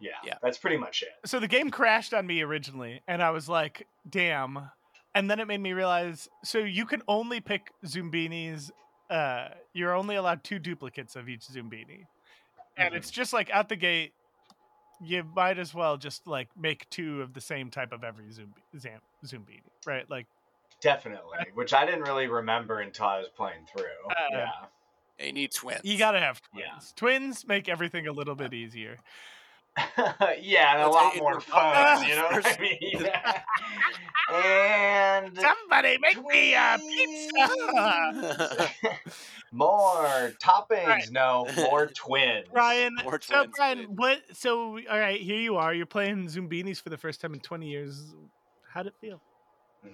[0.00, 0.34] Yeah, Yeah.
[0.42, 1.08] that's pretty much it.
[1.28, 4.70] so the game crashed on me originally and i was like damn
[5.14, 8.70] and then it made me realize so you can only pick zoombinis
[9.08, 12.04] uh you're only allowed two duplicates of each zoombini
[12.76, 12.98] and Mhm.
[12.98, 14.12] it's just like out the gate
[15.00, 18.54] you might as well just like make two of the same type of every zumbi
[18.78, 20.26] zam, zoombini right like
[20.82, 23.84] Definitely, which I didn't really remember until I was playing through.
[24.10, 24.48] Uh, yeah,
[25.18, 25.80] They need twins.
[25.84, 26.80] you gotta have twins Yeah.
[26.96, 28.98] twins make everything a little bit easier
[30.40, 32.08] yeah, and a lot more you- fun.
[32.08, 33.06] You know what I First- mean?
[34.34, 38.70] and somebody make me a pizza
[39.52, 40.86] more toppings.
[40.86, 41.10] Right.
[41.10, 42.46] No, more twins.
[42.52, 43.96] Brian, More so twins, Brian, please.
[43.96, 44.20] what?
[44.32, 45.72] So all right, here you are.
[45.74, 48.14] You're playing Zoombinis for the first time in 20 years.
[48.72, 49.20] How'd it feel?
[49.86, 49.90] Mhm.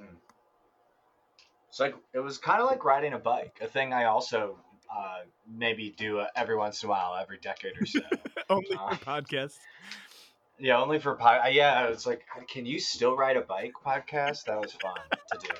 [1.68, 4.58] It's like it was kind of like riding a bike, a thing I also
[4.94, 8.00] uh, maybe do uh, every once in a while, every decade or so.
[8.50, 9.58] Only Uh, for podcasts.
[10.58, 11.40] yeah, only for pod.
[11.46, 13.72] uh, Yeah, it's like, can you still ride a bike?
[13.84, 14.94] Podcast that was fun
[15.32, 15.54] to do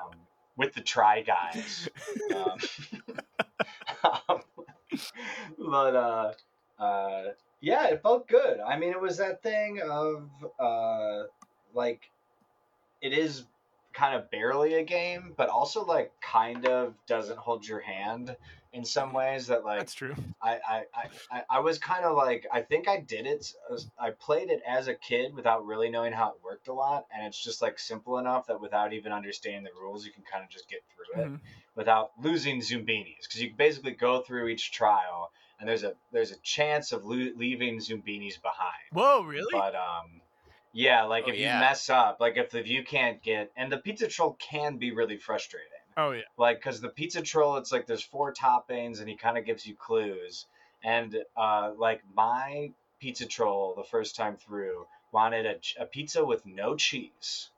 [0.00, 0.14] um,
[0.56, 1.88] with the Try Guys.
[2.34, 2.58] Um,
[4.28, 4.40] um,
[5.58, 6.32] but uh,
[6.78, 7.22] uh,
[7.60, 8.60] yeah, it felt good.
[8.60, 10.28] I mean, it was that thing of
[10.60, 11.24] uh,
[11.74, 12.02] like
[13.00, 13.44] it is
[13.94, 18.36] kind of barely a game, but also like kind of doesn't hold your hand
[18.72, 20.14] in some ways that like That's true.
[20.42, 20.82] I, I,
[21.30, 23.52] I- I, was kind of like I think I did it.
[23.98, 27.24] I played it as a kid without really knowing how it worked a lot, and
[27.26, 30.50] it's just like simple enough that without even understanding the rules, you can kind of
[30.50, 31.40] just get through it Mhm.
[31.76, 35.30] without losing Zoombinis because you basically go through each trial,
[35.60, 38.90] and there's a there's a chance of lo- leaving Zoombinis behind.
[38.92, 39.46] Whoa, really?
[39.52, 40.20] But um,
[40.74, 41.54] yeah, like Oh, if yeah.
[41.54, 44.92] you mess up, like if the view can't get, and the pizza troll can be
[44.92, 46.22] really frustrating oh yeah.
[46.36, 49.64] like because the pizza troll it's like there's four toppings and he kind of gives
[49.64, 50.46] you clues
[50.82, 56.44] and uh like my pizza troll the first time through wanted a, a pizza with
[56.44, 57.50] no cheese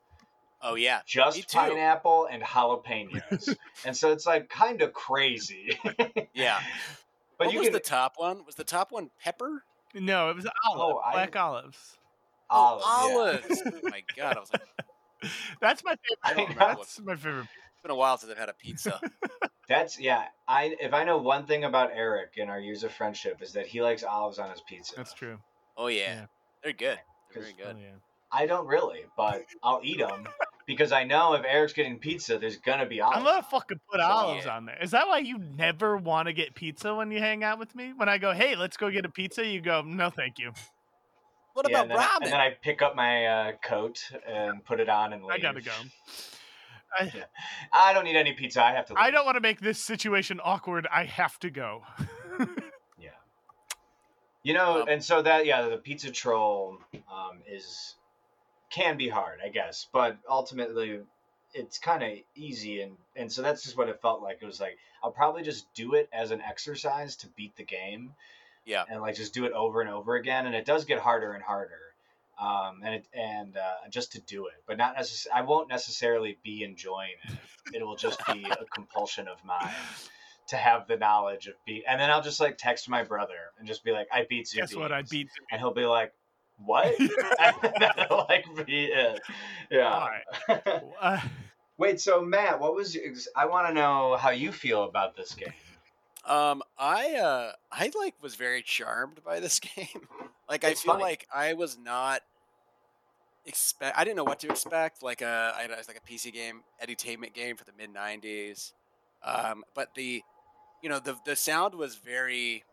[0.61, 0.97] Oh yeah.
[0.97, 1.57] Me just too.
[1.57, 5.77] pineapple and jalapenos and so it's like kind of crazy
[6.33, 6.59] Yeah.
[7.39, 8.45] but what you was can the top one?
[8.45, 9.63] Was the top one pepper?
[9.95, 11.35] No, it was olive, Oh, I- black
[12.49, 12.83] olives.
[12.87, 13.55] olive, oh, yeah.
[13.55, 13.61] olives.
[13.65, 14.37] oh my god!
[14.37, 15.31] I was like,
[15.61, 16.47] That's my I favorite.
[16.47, 16.75] don't remember.
[16.81, 17.41] That's my favorite.
[17.41, 18.99] it's been a while since I've had a pizza.
[19.69, 23.41] that's yeah i if i know one thing about eric in our years of friendship
[23.41, 25.39] is that he likes olives on his pizza That's true.
[25.75, 26.25] Oh yeah, Yeah.
[26.63, 26.99] they're good.
[27.33, 27.77] They're very Oh, good.
[27.81, 27.89] yeah.
[28.31, 30.25] i don't really but i'll eat them
[30.67, 33.99] because i know if eric's getting pizza there's gonna be olives I'm gonna fucking put
[33.99, 34.55] olives Yeah.
[34.55, 34.77] on there.
[34.81, 37.91] Is that why you never want to get pizza when you hang out with me?
[37.93, 40.53] When I go, hey, let's go get a pizza, you go, no, thank you.
[41.57, 42.21] What Yeah, about and then, I, ramen?
[42.21, 45.31] and then I pick up my uh, coat and put it on and leave.
[45.31, 45.71] I gotta go.
[46.99, 47.11] I,
[47.73, 48.63] I don't need any pizza.
[48.63, 48.93] I have to.
[48.93, 49.01] Leave.
[49.01, 50.87] I don't want to make this situation awkward.
[50.93, 51.81] I have to go.
[52.99, 53.09] Yeah.
[54.43, 56.77] You know, Um, and so that yeah, the pizza troll
[57.11, 57.95] um, is
[58.69, 60.99] can be hard, I guess, but ultimately
[61.55, 64.37] it's kind of easy and and so that's just what it felt like.
[64.41, 68.13] It was like I'll probably just do it as an exercise to beat the game.
[68.67, 68.83] Yeah.
[68.89, 71.41] And like just do it over and over again, and it does get harder and
[71.43, 71.79] harder.
[72.39, 75.41] Um, and it, and uh, just to do it, but not necessarily.
[75.41, 77.37] I won't necessarily be enjoying it.
[77.77, 79.73] It will just be a compulsion of mine
[80.49, 81.83] to have the knowledge of beat.
[81.87, 84.61] And then I'll just like text my brother and just be like, "I beat Zuby."
[84.61, 84.91] Guess what?
[84.91, 85.29] I beat.
[85.51, 86.13] and he'll be like,
[86.63, 86.95] "What?"
[87.79, 89.19] That'll like be it.
[89.71, 90.09] Yeah.
[90.49, 90.61] All
[91.01, 91.19] Uh,
[91.79, 92.95] Wait, so Matt, what was?
[92.95, 95.53] ex- I want to know how you feel about this game.
[96.27, 100.07] Um, I uh, I like was very charmed by this game.
[100.49, 101.03] like, I It's feel funny.
[101.03, 102.21] like I was not
[103.45, 103.97] expect.
[103.97, 105.03] I didn't know what to expect.
[105.03, 108.73] Like a, I was like a PC game, edutainment game for the mid '90s.
[109.23, 110.21] Um, but the,
[110.81, 112.63] you know, the the sound was very,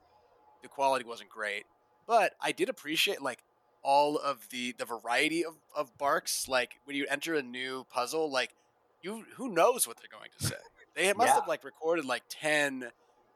[0.62, 1.64] the quality wasn't great.
[2.06, 3.40] But I did appreciate like
[3.82, 6.48] all of the the variety of of barks.
[6.48, 8.54] Like when you enter a new puzzle, like
[9.02, 10.56] you who knows what they're going to say.
[10.96, 11.34] They must Yeah.
[11.40, 12.90] have like recorded like ten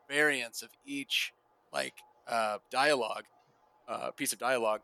[0.09, 1.33] variants of each
[1.73, 1.95] like
[2.27, 3.25] uh, dialogue,
[3.89, 4.81] uh, piece of dialogue.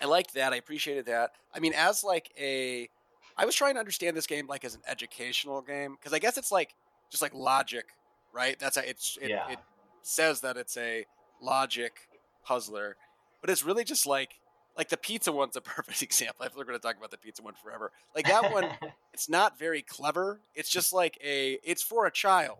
[0.00, 0.52] I liked that.
[0.52, 1.32] I appreciated that.
[1.54, 2.88] I mean, as like a,
[3.36, 6.36] I was trying to understand this game like as an educational game because I guess
[6.36, 6.74] it's like
[7.10, 7.86] just like logic,
[8.32, 8.58] right?
[8.58, 9.48] That's a, it's it, Yeah.
[9.50, 9.58] it
[10.02, 11.06] says that it's a
[11.40, 11.92] logic
[12.44, 12.96] puzzler,
[13.40, 14.38] but it's really just like
[14.76, 16.44] like the pizza one's a perfect example.
[16.44, 17.92] I feel like we're gonna talk about the pizza one forever.
[18.16, 18.68] Like that one,
[19.14, 20.40] it's not very clever.
[20.54, 22.58] It's just like a it's for a child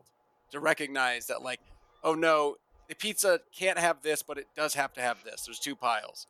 [0.53, 1.61] to recognize that like,
[2.03, 2.57] oh no,
[2.89, 5.43] the pizza can't have this, but it does have to have this.
[5.47, 6.27] There's two piles.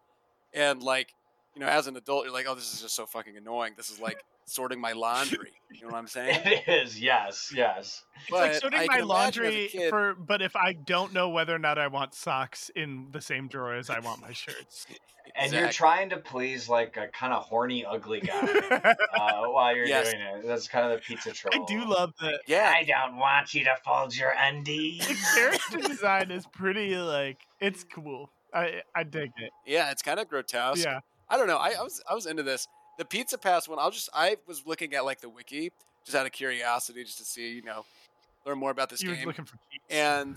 [0.52, 1.14] And like,
[1.54, 3.74] you know, as an adult, you're like, oh, this is just so fucking annoying.
[3.76, 5.52] This is like sorting my laundry.
[5.70, 6.40] You know what I'm saying?
[6.44, 7.00] it is.
[7.00, 7.52] Yes.
[7.54, 8.02] Yes.
[8.22, 10.72] it's like sorting I my can imagine as a laundry kid- for, but if I
[10.72, 14.20] don't know whether or not I want socks in the same drawer as I want
[14.22, 14.86] my shirts.
[15.34, 18.34] And you're trying to please like a kind of horny, ugly guy
[19.14, 20.10] uh, while you're Yes.
[20.10, 20.46] doing it.
[20.46, 21.54] That's kind of the pizza troll.
[21.54, 22.40] I do love that.
[22.46, 22.70] Yeah.
[22.74, 24.98] I don't want you to fold your undies.
[24.98, 25.34] The undies.
[25.34, 28.30] character design is pretty like it's cool.
[28.52, 29.50] I I dig it.
[29.64, 30.84] Yeah, it's kind of grotesque.
[30.84, 31.00] Yeah.
[31.28, 31.56] I don't know.
[31.58, 32.66] I, I was I was into this.
[32.98, 35.72] The Pizza Pass one, I'll just I was looking at like the wiki
[36.04, 37.84] just out of curiosity, just to see, you know,
[38.44, 39.26] learn more about this You were game.
[39.28, 39.84] looking for cheats.
[39.88, 40.36] And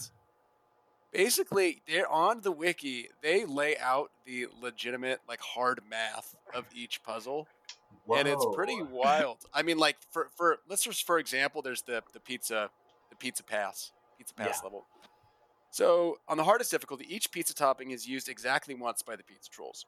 [1.11, 3.09] basically, they're on the wiki.
[3.21, 7.47] They lay out the legitimate like hard math of each puzzle,
[8.15, 9.37] and it's pretty wild.
[9.53, 12.69] I mean, like for for let's just for example, there's the the pizza
[13.09, 14.65] the pizza pass pizza pass Yeah.
[14.65, 14.85] level.
[15.71, 19.49] So on the hardest difficulty, each pizza topping is used exactly once by the pizza
[19.49, 19.85] trolls.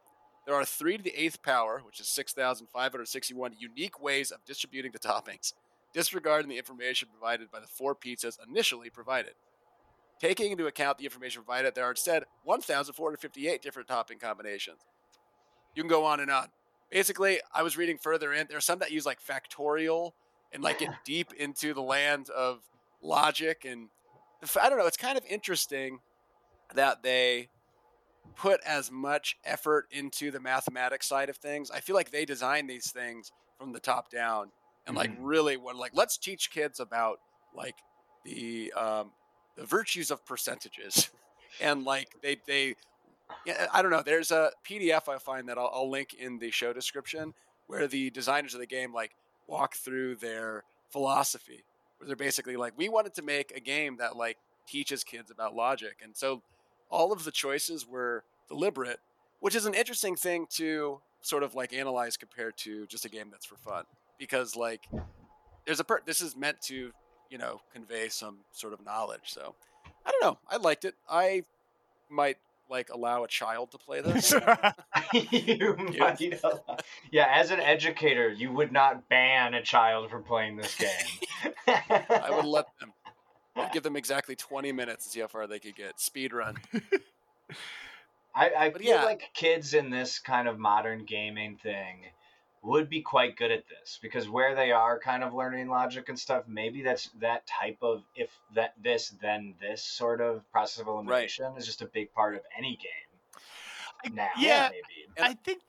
[0.48, 4.98] There are three to the eighth power, which is 6,561 unique ways of distributing the
[4.98, 5.52] toppings,
[5.94, 9.34] disregarding the information provided by the four pizzas initially provided.
[10.22, 14.80] Taking into account the information provided, there are instead 1,458 different topping combinations.
[15.76, 16.48] You can go on and on.
[16.90, 18.48] Basically, I was reading further in.
[18.48, 20.14] There are some that use like factorial
[20.54, 22.62] and like get deep into the land of
[23.04, 23.90] logic and
[24.62, 24.88] I don't know.
[24.88, 26.00] It's kind of interesting
[26.74, 27.50] that they
[28.36, 31.72] put as much effort into the mathematics side of things.
[31.72, 34.52] I feel like they design these things from the top down
[34.86, 35.18] and like Mhm.
[35.20, 37.20] really what like let's teach kids about
[37.54, 37.76] like
[38.24, 39.12] the um,
[39.56, 41.10] the virtues of percentages,
[41.62, 42.76] and like they they
[43.46, 44.04] yeah I don't know.
[44.04, 47.34] There's a PDF I find that I'll, I'll link in the show description
[47.68, 49.16] where the designers of the game like
[49.48, 51.64] walk through their philosophy,
[51.98, 55.56] where they're basically like we wanted to make a game that like teaches kids about
[55.56, 56.42] logic, and so
[56.90, 59.00] all of the choices were deliberate,
[59.40, 63.28] which is an interesting thing to sort of like analyze compared to just a game
[63.32, 63.84] that's for fun.
[64.18, 64.88] Because like
[65.66, 66.92] there's a per- this is meant to
[67.30, 69.22] you know convey some sort of knowledge.
[69.26, 69.56] So
[70.06, 70.38] i don't know.
[70.50, 70.96] I liked it.
[71.10, 71.44] I
[72.10, 72.38] might
[72.70, 74.34] like allow a child to play this.
[75.14, 76.22] You might,
[77.12, 81.54] yeah, as an educator, you would not ban a child from playing this game.
[81.68, 82.92] i would let them
[83.58, 86.58] I'd give them exactly 20 minutes and see how far they could get speed run
[88.36, 89.04] I, I But feel yeah.
[89.04, 92.06] like kids in this kind of modern gaming thing
[92.62, 96.20] would be quite good at this because where they are kind of learning logic and
[96.20, 100.88] stuff, maybe that's that type of if that this then this sort of process of
[100.88, 104.14] elimination is just a big part of any game.
[104.14, 105.10] Now, yeah, maybe.
[105.20, 105.62] I think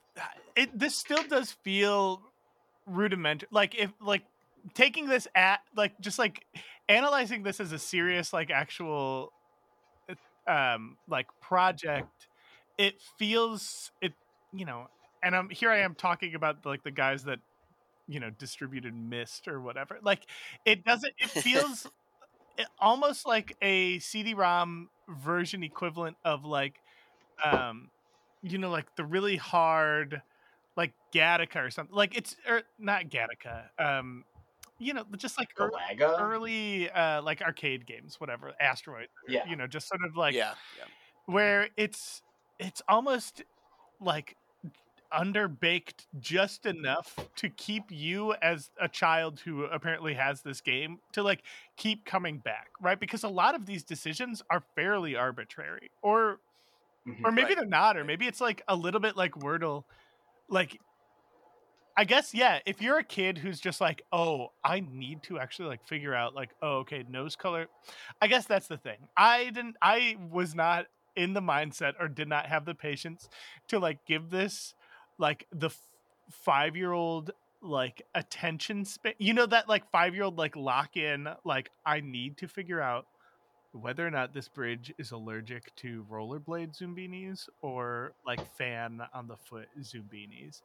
[0.55, 2.21] it this still does feel
[2.85, 3.47] rudimentary.
[3.51, 4.23] Like if like
[4.73, 6.45] taking this at like just like
[6.89, 9.31] analyzing this as a serious like actual
[10.47, 12.27] um like project,
[12.77, 14.13] it feels it
[14.51, 14.87] you know,
[15.23, 17.39] and I'm here I am talking about like the guys that
[18.07, 19.99] you know distributed Myst or whatever.
[20.01, 20.25] Like
[20.65, 21.87] it doesn't it feels
[22.57, 26.81] it, almost like a CD-ROM version equivalent of like
[27.43, 27.89] um
[28.41, 30.21] you know like the really hard
[30.75, 34.23] like Gattaca or something like it's or not Gattaca um
[34.79, 36.19] you know just like Galaga?
[36.19, 39.45] early uh like arcade games whatever asteroid Yeah.
[39.47, 40.85] you know just sort of like yeah, yeah
[41.25, 42.21] where it's
[42.59, 43.43] it's almost
[43.99, 44.35] like
[45.13, 51.23] underbaked just enough to keep you as a child who apparently has this game to
[51.23, 51.43] like
[51.77, 56.39] keep coming back right because a lot of these decisions are fairly arbitrary or
[57.07, 57.23] Mhm.
[57.23, 59.83] or maybe Right, they're not or maybe it's like a little bit like wordle
[60.49, 60.79] like
[61.99, 65.67] i guess yeah if you're a kid who's just like oh i need to actually
[65.67, 67.67] like figure out like oh okay nose color
[68.21, 68.97] i guess that's the thing.
[69.17, 70.85] I didn't i was not
[71.17, 73.27] in the mindset or did not have the patience
[73.67, 74.73] to like give this
[75.17, 75.81] like the f-
[76.31, 77.31] five year old
[77.61, 81.99] like attention span you know that like five year old like lock in like i
[81.99, 83.07] need to figure out
[83.71, 89.37] whether or not this bridge is allergic to rollerblade zoombinis or like fan on the
[89.37, 90.61] foot zoombinis.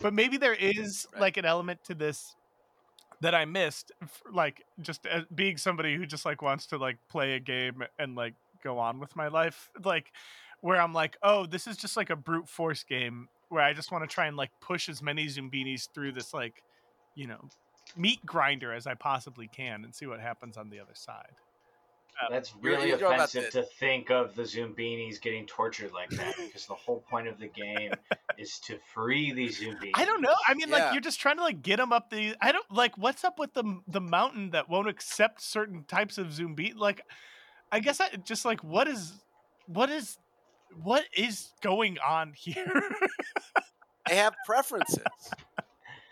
[0.00, 1.20] But maybe there is Right.
[1.20, 2.34] like an element to this
[3.20, 3.92] that I missed,
[4.32, 8.14] like just as being somebody who just like wants to like play a game and
[8.14, 10.12] like go on with my life, like
[10.60, 13.92] where I'm like, oh, this is just like a brute force game where I just
[13.92, 16.62] want to try and like push as many zoombinis through this like,
[17.14, 17.48] you know,
[17.96, 21.36] meat grinder as I possibly can and see what happens on the other side.
[22.30, 26.66] That's You're- really you're offensive to think of the Zoombinis getting tortured like that because
[26.66, 27.92] the whole point of the game
[28.38, 29.90] is to free these Zoombinis.
[29.94, 30.34] I don't know.
[30.48, 32.34] I mean, like you're just trying to like get them up the.
[32.40, 36.32] I don't like what's up with the the mountain that won't accept certain types of
[36.32, 36.72] zombie.
[36.74, 37.02] Like,
[37.70, 39.12] I guess I just like what is
[39.66, 40.18] what is
[40.82, 42.82] what is going on here?
[44.08, 45.02] they have preferences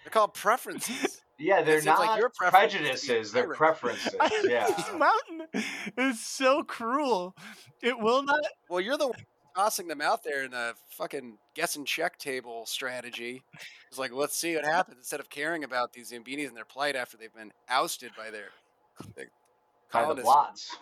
[0.05, 3.32] they're called preferences Yeah, they're It seems like not your preference is to be prejudices.
[3.32, 4.14] They're preferences.
[4.45, 4.66] Yeah.
[4.68, 5.62] this mountain
[5.99, 7.35] is so cruel.
[7.82, 8.41] It will not.
[8.68, 9.16] well you're the one
[9.57, 13.41] tossing them out there in a fucking guess and check table strategy
[13.89, 16.97] it's like let's see what happens instead of caring about these Zoombinis and their plight
[16.97, 18.49] after they've been ousted by their
[19.14, 19.26] the
[19.93, 20.76] By the colonists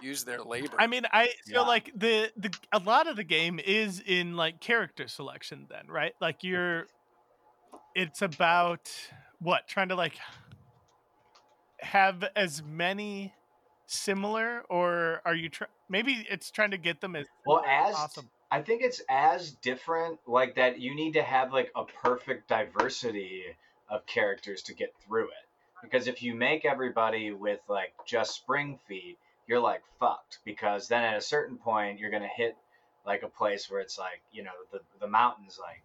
[0.00, 1.54] use their labor I mean, I Yeah.
[1.54, 5.66] feel like the the a lot of the game is in like character selection.
[5.68, 6.12] Then, right?
[6.20, 6.86] Like you're.
[7.94, 8.90] It's about
[9.42, 10.14] what trying to like
[11.80, 13.34] have as many
[13.86, 15.70] similar, or are you trying?
[15.88, 18.30] Maybe it's trying to get them as Well, as possible.
[18.50, 20.80] I think it's as different like that.
[20.80, 23.44] You need to have like a perfect diversity
[23.88, 25.48] of characters to get through it.
[25.82, 30.38] Because if you make everybody with like just spring feet, you're like fucked.
[30.44, 32.56] Because then at a certain point, you're gonna hit
[33.04, 35.82] like a place where it's like you know the the mountains like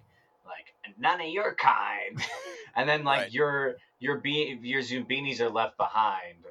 [0.47, 2.21] like none of your kind,
[2.75, 3.33] and then like Right.
[3.33, 6.45] your your be your zoombinis are left behind.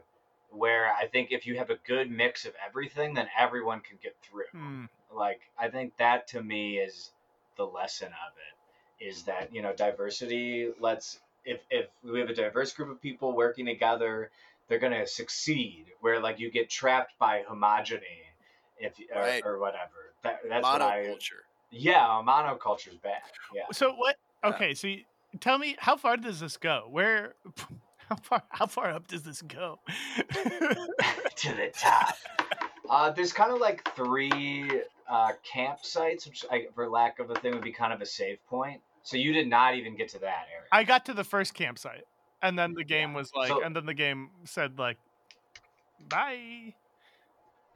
[0.50, 4.16] Where I think if you have a good mix of everything, then everyone can get
[4.22, 4.84] through Hmm.
[5.12, 7.10] like i think that to me is
[7.56, 12.34] the lesson of it is that you know diversity lets if if we have a
[12.34, 14.30] diverse group of people working together
[14.68, 18.24] they're going to succeed where like you get trapped by homogeny
[18.78, 19.42] if or, Right.
[19.44, 21.14] or whatever that, that's what i
[21.72, 23.20] monoculture yeah monoculture's bad
[23.54, 24.16] yeah So what?
[24.44, 25.00] Okay, so you,
[25.40, 26.86] tell me how far does this go?
[26.90, 27.34] Where?
[28.08, 29.80] How far how far up does this go?
[30.28, 32.14] to the top.
[32.88, 37.52] Uh, there's kind of like three uh, campsites, which, I, for lack of a thing,
[37.54, 38.80] would be kind of a save point.
[39.02, 40.68] So you did not even get to that area.
[40.70, 42.04] I got to the first campsite,
[42.42, 44.98] and then the game was like, So- and then the game said like,
[46.08, 46.74] bye.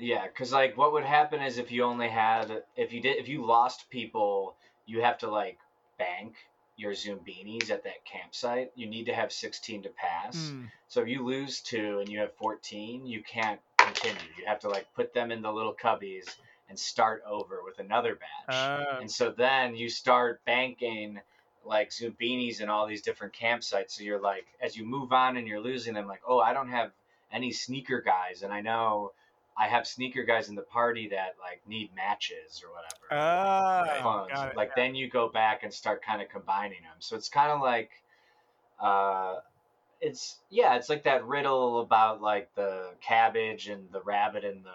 [0.00, 3.28] Yeah, because like what would happen is if you only had if you did if
[3.28, 5.58] you lost people, you have to like
[5.98, 6.34] bank
[6.76, 8.72] your Zoombinis at that campsite.
[8.74, 10.36] You need to have 16 to pass.
[10.36, 10.70] Mm.
[10.88, 14.16] So if you lose two and you have 14, you can't continue.
[14.38, 16.24] You have to like put them in the little cubbies
[16.70, 18.56] and start over with another batch.
[18.56, 21.20] Uh, and so then you start banking
[21.66, 23.90] like Zoombinis and all these different campsites.
[23.90, 26.70] So you're like, as you move on and you're losing them, like, oh, I don't
[26.70, 26.92] have
[27.32, 29.12] any sneaker guys, and I know
[29.58, 33.22] I have sneaker guys in the party that like need matches or whatever.
[33.22, 34.52] Ah, Like, phones.
[34.52, 36.96] it, like then you go back and start kind of combining them.
[36.98, 37.90] So it's kind of like,
[38.80, 39.36] uh,
[40.00, 44.70] it's yeah, it's like that riddle about like the cabbage and the rabbit and the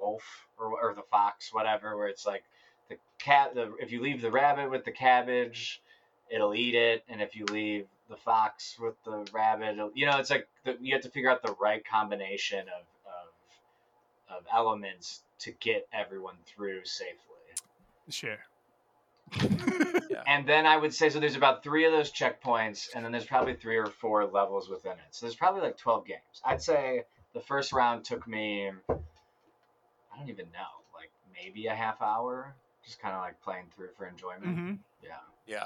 [0.00, 0.22] wolf
[0.56, 2.44] or, or the fox, whatever, where it's like
[2.88, 3.54] the cat.
[3.54, 5.82] The if you leave the rabbit with the cabbage,
[6.30, 10.18] it'll eat it, and if you leave the fox with the rabbit, it'll, you know,
[10.18, 12.84] it's like the, you have to figure out the right combination of
[14.30, 17.16] of of elements to get everyone through safely.
[18.08, 18.38] Sure.
[20.26, 21.20] And then I would say so.
[21.20, 24.92] There's about three of those checkpoints, and then there's probably three or four levels within
[24.92, 24.98] it.
[25.10, 26.20] So there's probably like 12 games.
[26.44, 32.02] I'd say the first round took me, I don't even know, like maybe a half
[32.02, 32.54] hour,
[32.84, 34.44] just kind of like playing through for enjoyment.
[34.44, 34.72] hmm
[35.02, 35.16] Yeah.
[35.46, 35.64] Yeah.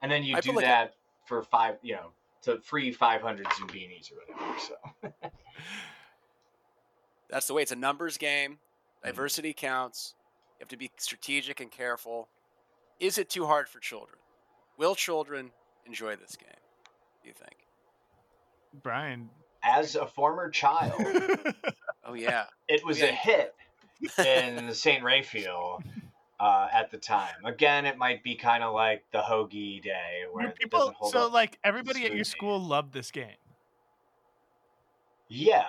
[0.00, 0.94] And then you I do feel like that
[1.26, 2.10] for five, you know,
[2.42, 4.60] to free 500 Zoombinis or whatever.
[4.60, 5.30] So
[7.30, 7.62] That's the way.
[7.62, 8.52] It's a numbers game.
[8.52, 9.08] Mm-hmm.
[9.08, 10.14] Diversity counts.
[10.58, 12.28] You have to be strategic and careful.
[13.00, 14.18] Is it too hard for children?
[14.78, 15.50] Will children
[15.86, 16.48] enjoy this game?
[17.22, 17.56] Do you think?
[18.82, 19.30] Brian.
[19.62, 20.92] as a former child,
[22.04, 22.44] Oh yeah.
[22.68, 23.06] it was Yeah.
[23.06, 23.54] a hit
[24.18, 25.02] in St.
[25.02, 25.82] Raphael
[26.40, 27.44] uh, at the time.
[27.44, 30.96] Again, it might be kind of like the Hoagie Day where Do it people doesn't
[30.96, 31.32] hold so up.
[31.32, 33.36] like everybody at your school loved this game.
[35.28, 35.64] Yeah,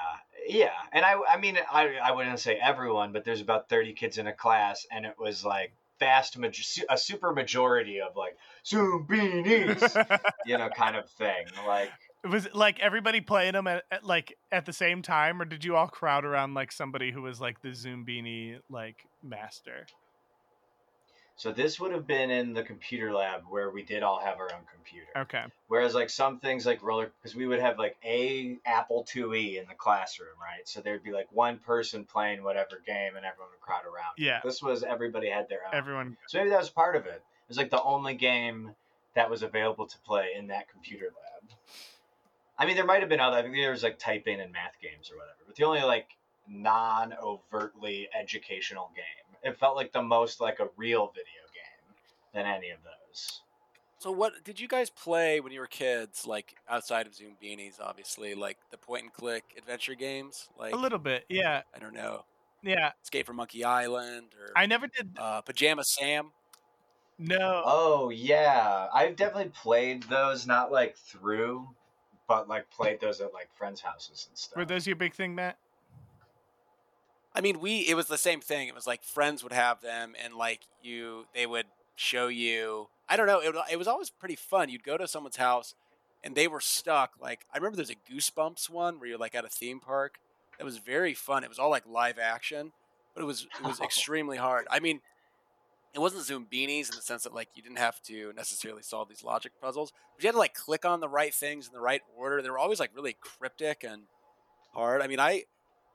[0.48, 4.18] yeah, and I, I mean, I, I wouldn't say everyone, but there's about thirty kids
[4.18, 8.38] in a class, and it was like vast, maj- su- a super majority of like
[8.66, 11.46] Zoombinis, you know, kind of thing.
[11.66, 11.92] Like,
[12.30, 15.64] was it like everybody playing them at, at like at the same time, or did
[15.64, 19.86] you all crowd around like somebody who was like the Zoombini like master?
[21.38, 24.54] So this would have been in the computer lab where we did all have our
[24.54, 25.08] own computer.
[25.18, 25.44] Okay.
[25.68, 29.68] Whereas like some things like roller, because we would have like a Apple IIe in
[29.68, 30.66] the classroom, right?
[30.66, 34.14] So there'd be like one person playing whatever game, and everyone would crowd around.
[34.18, 34.40] Yeah.
[34.44, 35.74] This was everybody had their own.
[35.74, 36.18] Everyone.
[36.28, 37.22] So maybe that was part of it.
[37.22, 38.72] It was like the only game
[39.16, 41.52] that was available to play in that computer lab.
[42.58, 43.38] I mean, there might have been other.
[43.38, 46.08] I think there was like typing and math games or whatever, but the only like
[46.48, 49.25] non-overtly educational game.
[49.46, 51.96] It felt like the most like a real video game
[52.34, 53.42] than any of those.
[54.00, 56.28] So what did you guys play when you were kids?
[56.28, 61.00] Like outside of Zoombinis, obviously, like the point and click adventure games, like A little
[61.00, 61.26] bit.
[61.30, 61.62] Yeah.
[61.74, 62.26] I don't know,
[62.62, 62.92] Yeah.
[63.04, 65.12] Escape from Monkey Island or I never did.
[65.18, 66.32] uh, Pajama Sam.
[67.18, 67.62] No.
[67.66, 70.46] Oh yeah, I've definitely played those.
[70.46, 71.70] Not like through,
[72.28, 74.58] but like played those at like friends' houses and stuff.
[74.58, 75.58] Were those your big thing, Matt?
[77.36, 78.68] I mean, we it was the same thing.
[78.68, 81.66] It was like friends would have them, and like you, they would
[81.96, 82.88] show you.
[83.10, 83.40] I don't know.
[83.40, 84.70] It, it was always pretty fun.
[84.70, 85.76] You'd go to someone's house,
[86.24, 87.14] and they were stuck.
[87.22, 90.16] Like I remember, there's a Goosebumps one where you're like at a theme park.
[90.58, 91.44] That was very fun.
[91.44, 92.72] It was all like live action,
[93.14, 94.66] but it was it was extremely hard.
[94.72, 95.02] I mean,
[95.94, 99.24] it wasn't Zoombinis in the sense that like you didn't have to necessarily solve these
[99.26, 102.02] logic puzzles, but you had to like click on the right things in the right
[102.18, 102.42] order.
[102.42, 104.04] They were always like really cryptic and
[104.74, 105.02] hard.
[105.02, 105.44] I mean, I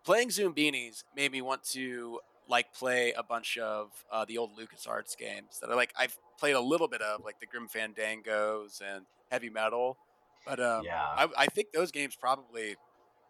[0.05, 5.17] playing Zoombinis made me want to like play a bunch of uh, the old LucasArts
[5.17, 5.93] games that I like.
[5.99, 9.97] I've played a little bit of like the Grim Fandangos and Heavy Metal,
[10.47, 11.03] but um, yeah.
[11.03, 12.77] I, I think those games probably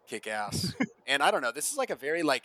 [0.07, 0.73] kick ass.
[1.07, 1.51] and I don't know.
[1.51, 2.43] This is like a very like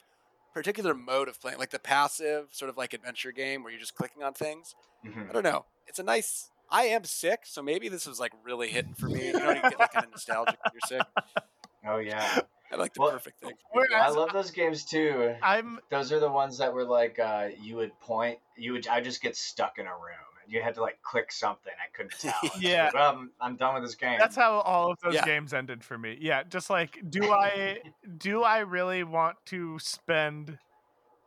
[0.53, 3.95] particular mode of playing, like the passive sort of like adventure game where you're just
[3.95, 4.75] clicking on things.
[5.05, 5.31] Mhm.
[5.31, 5.65] I don't know.
[5.87, 6.51] It's a nice.
[6.71, 9.29] I am sick, so maybe this was like really hitting for me.
[9.29, 11.07] You know, you get like kind of nostalgic when you're sick.
[11.87, 12.41] Oh yeah.
[12.77, 13.55] I like the Well, perfect thing.
[13.95, 15.35] I love those games too.
[15.43, 18.39] I'm Those are the ones that were like uh, you would point.
[18.57, 18.87] You would.
[18.87, 20.27] I just get stuck in a room.
[20.45, 21.73] and You had to like click something.
[21.83, 22.61] I couldn't tell.
[22.61, 22.85] Yeah.
[22.85, 24.19] Like, well, I'm, I'm done with this game.
[24.19, 25.25] That's how all of those Yeah.
[25.25, 26.19] games ended for me.
[26.21, 27.79] Yeah, just like do I
[28.19, 30.59] do I really want to spend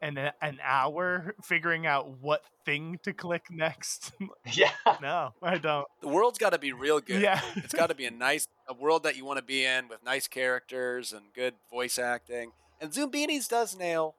[0.01, 4.11] and an hour figuring out what thing to click next.
[4.53, 4.71] Yeah.
[5.01, 5.87] no, I don't.
[6.01, 7.21] The world's got to be real good.
[7.21, 9.87] Yeah, It's got to be a nice, a world that you want to be in
[9.87, 12.51] with nice characters and good voice acting.
[12.81, 14.15] And Zoombinis does nail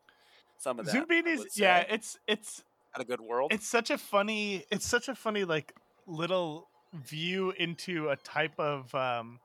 [0.58, 0.94] some of that.
[0.94, 1.56] I Zoombinis.
[1.56, 1.86] Yeah, say.
[1.90, 2.62] it's it's
[2.94, 3.52] got a good world.
[3.52, 5.74] it's such a funny it's such a funny like
[6.06, 9.38] little view into a type of um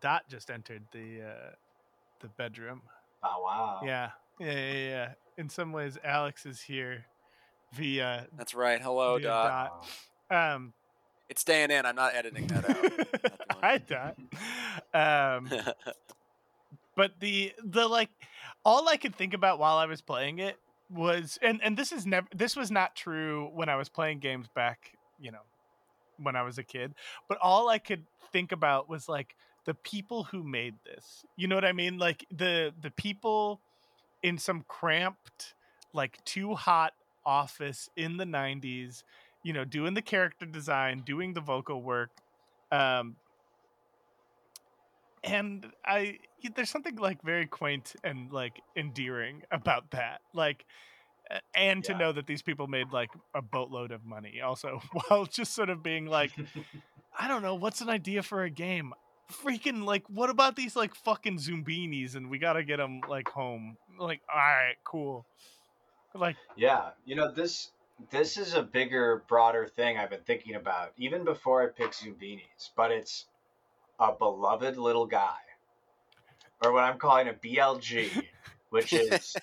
[0.00, 1.50] dot just entered the uh
[2.20, 2.80] the bedroom
[3.22, 3.80] Oh wow.
[3.84, 5.08] yeah yeah yeah yeah
[5.38, 7.06] in some ways alex is here
[7.74, 8.80] via That's right.
[8.80, 9.86] Hello, Dot.
[10.30, 10.72] dot um
[11.28, 11.84] It's staying in.
[11.84, 13.32] I'm not editing that out.
[13.60, 14.16] hi dot
[14.94, 15.50] um
[16.96, 18.08] but the the like
[18.64, 20.56] all i could think about while i was playing it
[20.90, 24.46] was and and this is never this was not true when i was playing games
[24.54, 25.42] back you know
[26.18, 26.94] when i was a kid
[27.28, 29.34] but all i could think about was like
[29.66, 33.60] the people who made this you know what i mean like the the people
[34.22, 35.54] in some cramped
[35.92, 36.92] like too hot
[37.24, 39.02] office in the 90s
[39.42, 42.10] you know doing the character design doing the vocal work
[42.72, 43.16] um
[45.24, 46.18] and i
[46.54, 50.64] there's something like very quaint and like endearing about that like
[51.54, 51.98] and to Yeah.
[51.98, 55.82] know that these people made like a boatload of money also while just sort of
[55.82, 56.32] being like
[57.18, 58.92] i don't know what's an idea for a game
[59.30, 63.76] freaking like what about these like fucking zoombinis and we gotta get them like home
[63.98, 65.26] like all right cool
[66.14, 67.70] like Yeah, you know this
[68.10, 72.70] this is a bigger, broader thing I've been thinking about even before I picked Zoombinis,
[72.76, 73.26] but it's
[73.98, 75.36] a beloved little guy,
[76.62, 78.24] or what I'm calling a BLG,
[78.70, 79.36] which is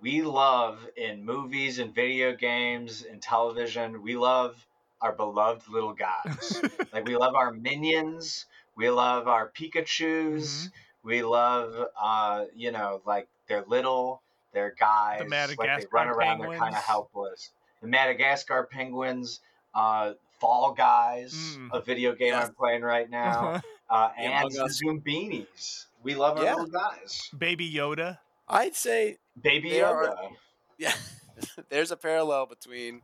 [0.00, 4.02] we love in movies and video games and television.
[4.02, 4.56] We love
[5.00, 6.62] our beloved little guys.
[6.92, 8.46] like we love our minions.
[8.76, 10.70] We love our Pikachu's.
[11.02, 14.22] We love, uh, you know, like they're little,
[14.52, 15.22] they're guys.
[15.30, 17.50] like they run around, they're kind of helpless.
[17.80, 19.40] The Madagascar penguins,
[19.74, 21.70] uh, Fall Guys, Mm.
[21.72, 22.48] a video game Yes.
[22.48, 25.86] I'm playing right now, uh, The and Among the Us.
[26.02, 26.54] We love our Yeah.
[26.56, 27.30] little guys.
[27.36, 28.18] baby yoda
[28.48, 30.36] I'd say, Baby They are- Yoda.
[30.78, 30.92] yeah,
[31.68, 33.02] there's a parallel between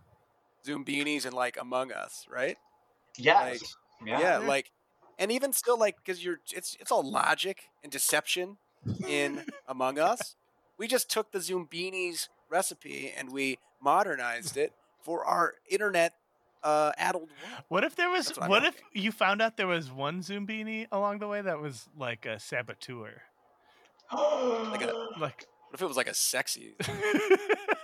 [0.67, 2.57] Zoombinis and like Among Us, right?
[3.17, 3.77] Yes.
[4.05, 4.39] Yeah, yeah.
[4.39, 4.71] like,
[5.19, 8.57] and even still, like, because you're, it's it's all logic and deception
[9.07, 10.37] in Among Us.
[10.79, 16.15] We just took the Zoombinis recipe and we modernized it for our internet
[16.65, 17.65] uh, addled world.
[17.69, 18.31] What if there was?
[18.37, 21.89] What What if you found out there was one Zoombini along the way that was
[21.99, 23.23] like a saboteur?
[24.13, 26.75] Like a- Like, What if it was like a sexy?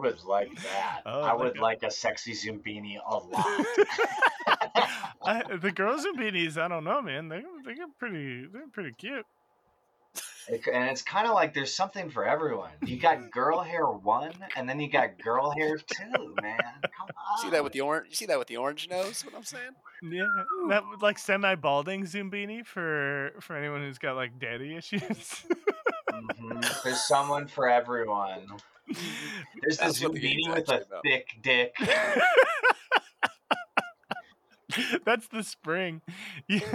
[0.00, 1.00] I would like that.
[1.06, 3.66] Oh, I would a- like a sexy Zoombini a lot.
[5.22, 7.28] I, the girl Zoombinis, I don't know, man.
[7.28, 8.46] They they get pretty.
[8.46, 9.26] They're pretty cute.
[10.48, 12.70] It- and it's kind of like there's something for everyone.
[12.84, 16.58] You got girl hair one, and then you got girl hair two, man.
[16.82, 17.38] Come on.
[17.42, 18.06] see that with the orange?
[18.10, 19.22] You see that with the orange nose?
[19.24, 19.70] What I'm saying?
[20.02, 20.24] Yeah,
[20.70, 25.44] that would, like semi balding Zoombini for for anyone who's got like daddy issues.
[26.10, 26.82] Mhm.
[26.82, 28.40] There's someone for everyone.
[29.60, 31.02] There's the That's what the with a actually about.
[31.04, 31.74] thick dick.
[35.04, 36.00] That's the spring.
[36.48, 36.60] Yeah.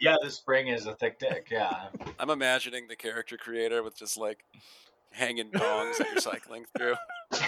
[0.00, 1.46] Yeah, the spring is a thick dick.
[1.48, 1.84] Yeah.
[2.18, 4.44] I'm imagining the character creator with just like
[5.12, 6.96] hanging dongs that you're cycling through.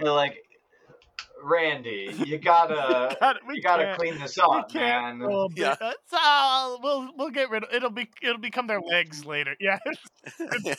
[0.00, 0.42] They're like,
[1.42, 5.20] Randy, you gotta, God, we you gotta can't- clean this up, man.
[5.54, 5.74] Yeah.
[5.74, 9.54] the- It's all, we'll we'll get rid of it'll be it'll become their legs later.
[9.60, 9.78] Yeah.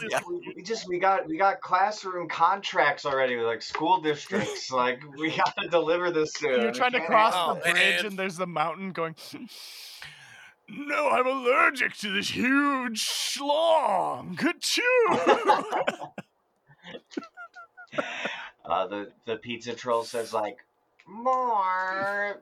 [0.10, 0.20] yeah.
[0.28, 4.72] we we just we got we got classroom contracts already with like school districts.
[4.72, 6.62] like we gotta deliver this soon.
[6.62, 8.06] You're trying to cross Oh, the bridge man.
[8.06, 9.16] and there's the mountain going
[10.70, 14.38] No, I'm allergic to this huge schlong.
[14.38, 16.12] Achoo!
[18.66, 20.58] Uh, the the pizza troll says like
[21.08, 22.42] more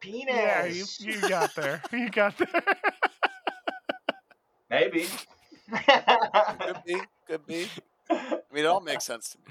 [0.00, 0.26] penis.
[0.28, 1.82] yeah, you, you got there.
[1.92, 2.48] You got there.
[4.70, 5.06] Maybe.
[5.70, 7.00] Could be.
[7.26, 7.68] Could be.
[8.10, 9.44] I mean, it all makes sense to me.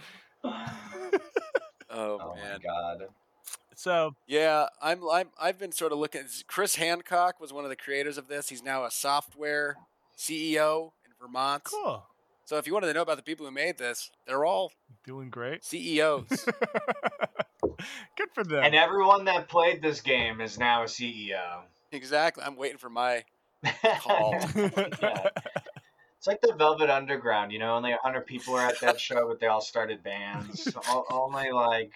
[1.90, 2.54] Oh, oh man.
[2.54, 3.08] my god.
[3.76, 5.30] so Yeah, I'm, I'm.
[5.40, 6.24] I've been sort of looking.
[6.48, 8.50] Chris Hancock was one of the creators of this.
[8.50, 9.78] He's now a software
[10.18, 11.64] CEO in Vermont.
[11.66, 12.06] cool.
[12.46, 14.72] So if you wanted to know about the people who made this, they're all
[15.06, 15.64] Doing great.
[15.64, 16.26] CEOs.
[18.18, 18.64] Good for them.
[18.64, 21.62] And everyone that played this game is now a CEO.
[21.92, 22.44] exactly.
[22.44, 23.24] I'm waiting for my
[24.00, 24.36] call.
[24.56, 25.30] Yeah.
[26.18, 29.42] It's like the Velvet Underground, you know, only 100 people were at that show, but
[29.42, 30.70] they all started bands.
[30.88, 31.92] O- only like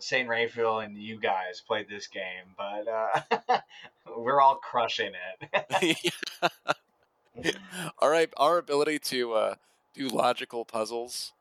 [0.00, 0.28] St.
[0.28, 3.60] Raphael and you guys played this game, but uh,
[4.18, 5.12] we're all crushing
[5.80, 5.96] it.
[7.98, 9.54] All right, our ability to uh,
[9.94, 11.32] do logical puzzles,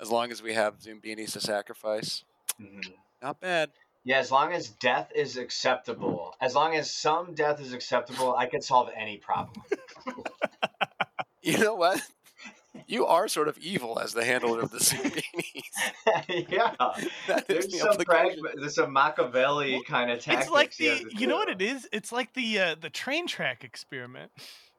[0.00, 2.24] as long as we have Zoombinis to sacrifice,
[2.60, 2.94] Mhm.
[3.22, 3.70] not bad.
[4.04, 8.46] Yeah, as long as death is acceptable, as long as some death is acceptable, I
[8.46, 9.64] can solve any problem.
[11.40, 12.02] You know what?
[12.86, 15.62] You are sort of evil as the handler of the Zoombinis.
[16.50, 16.74] yeah,
[17.26, 20.44] That is there's the some pragma- there's some Machiavelli kind of tactics.
[20.46, 21.88] It's like the you know what it is?
[21.92, 24.30] It's like the uh, the train track experiment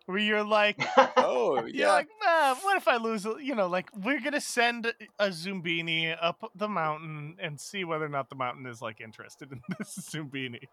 [0.10, 0.84] where you're like
[1.18, 3.26] Oh you're yeah, like, nah, what if I lose?
[3.26, 8.10] You know, like we're gonna send a Zoombini up the mountain and see whether or
[8.10, 10.64] not the mountain is like interested in this Zoombini.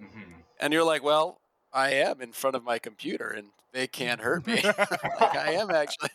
[0.00, 0.42] Mhm.
[0.60, 1.40] and you're like, well,
[1.72, 4.60] I am in front of my computer, and they can't hurt me.
[4.64, 6.10] like I am actually.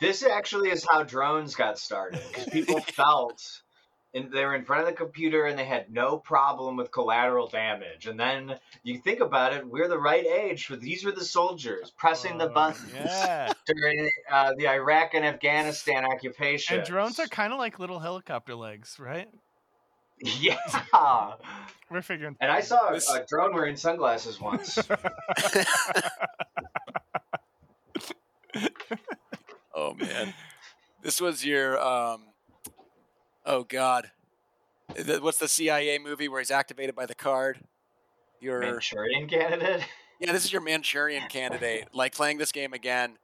[0.00, 3.42] This actually is how drones got started because people felt
[4.14, 7.46] and they were in front of the computer and they had no problem with collateral
[7.48, 8.06] damage.
[8.06, 11.90] And then you think about it, we're the right age for these were the soldiers
[11.96, 13.52] pressing the Oh, buttons Yeah.
[13.66, 16.76] during uh, the Iraq and Afghanistan occupation.
[16.78, 19.28] and drones are kind of like little helicopter legs, right?
[20.40, 20.56] yeah.
[21.90, 22.36] We're figuring.
[22.40, 24.78] And I saw a, This- a drone wearing sunglasses once.
[29.74, 30.34] oh man,
[31.02, 32.22] this was your um.
[33.44, 34.10] Oh God,
[35.20, 37.58] what's the CIA movie where he's activated by the card?
[38.40, 39.84] Your Manchurian candidate.
[40.20, 41.88] yeah, this is your Manchurian candidate.
[41.94, 43.18] Like playing this game again,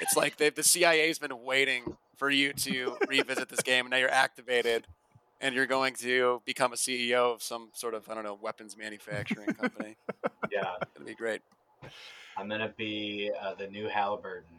[0.00, 4.10] it's like the CIA's been waiting for you to revisit this game, and now you're
[4.10, 4.86] activated,
[5.40, 8.76] and you're going to become a CEO of some sort of I don't know weapons
[8.76, 9.96] manufacturing company.
[10.50, 10.62] Yeah,
[10.94, 11.42] gonna be great.
[12.38, 14.56] I'm gonna be uh, the new Halliburton.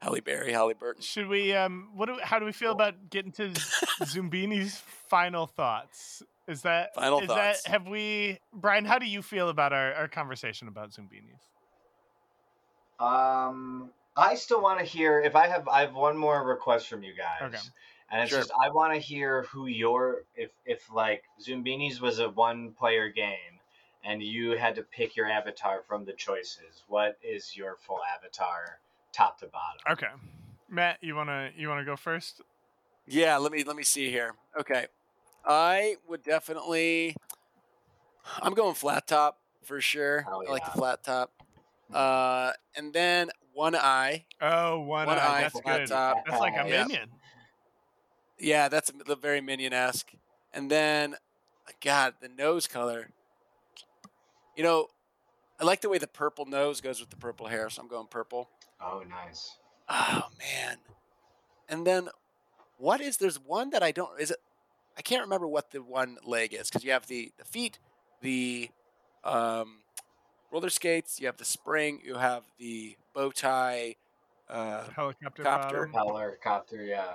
[0.00, 1.02] Halle Berry, Halle Burton.
[1.02, 1.54] Should we?
[1.54, 1.90] Um.
[1.94, 2.06] What?
[2.06, 3.48] Do, how do we feel about getting to
[4.02, 4.76] Zoombini's
[5.08, 6.22] final thoughts?
[6.46, 7.62] Is that Final is thoughts.
[7.64, 8.84] that have we, Brian?
[8.86, 11.42] How do you feel about our, our conversation about Zoombinis?
[12.98, 15.68] Um, I still want to hear if I have.
[15.68, 17.48] I have one more request from you guys.
[17.54, 17.62] Okay.
[18.10, 18.38] And it's Sure.
[18.40, 23.10] just I want to hear who your if if like Zoombinis was a one player
[23.10, 23.60] game
[24.02, 26.84] and you had to pick your avatar from the choices.
[26.88, 28.78] What is your full avatar,
[29.18, 29.80] top to bottom?
[29.90, 30.06] Okay,
[30.70, 32.40] Matt, you wanna you wanna go first?
[33.06, 34.34] Yeah, let me let me see here.
[34.58, 34.86] Okay,
[35.44, 37.16] I would definitely.
[38.40, 40.22] I'm going flat top for sure.
[40.22, 41.32] Hell I like the flat top.
[41.92, 44.26] Uh, and then one eye.
[44.40, 45.38] Oh, one, One eye.
[45.38, 45.88] eye, That's flat good.
[45.88, 46.18] top.
[46.26, 46.84] That's like a Yeah.
[46.84, 47.08] minion.
[48.38, 50.12] Yeah, that's the very minion esque.
[50.52, 51.16] And then,
[51.82, 53.10] God, the nose color.
[54.54, 54.88] You know,
[55.60, 58.06] I like the way the purple nose goes with the purple hair, so I'm going
[58.08, 58.48] purple.
[58.80, 59.56] Oh, nice.
[59.88, 60.76] Oh man.
[61.68, 62.08] And then
[62.76, 64.38] what is there's one that I don't is it
[64.96, 67.78] I can't remember what the one leg is because you have the the feet,
[68.20, 68.68] the
[69.24, 69.78] um
[70.52, 73.96] roller skates, you have the spring, you have the bow tie.
[74.48, 75.42] Uh, Helicopter.
[75.42, 75.74] Copter.
[75.74, 75.92] bottom.
[75.92, 77.14] Propeller, copter, yeah.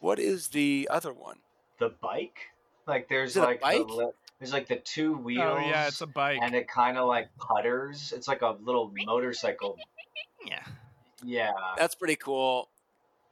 [0.00, 1.38] what is the other one?
[1.80, 2.38] The bike?
[2.86, 3.86] Like there's Is it a like bike?
[3.86, 5.42] The, li- there's like the two wheels.
[5.44, 6.38] Oh yeah, it's a bike.
[6.42, 8.12] and it kind of like putters.
[8.14, 9.76] It's like a little motorcycle.
[10.46, 10.62] yeah.
[11.24, 11.52] Yeah.
[11.76, 12.68] That's pretty cool.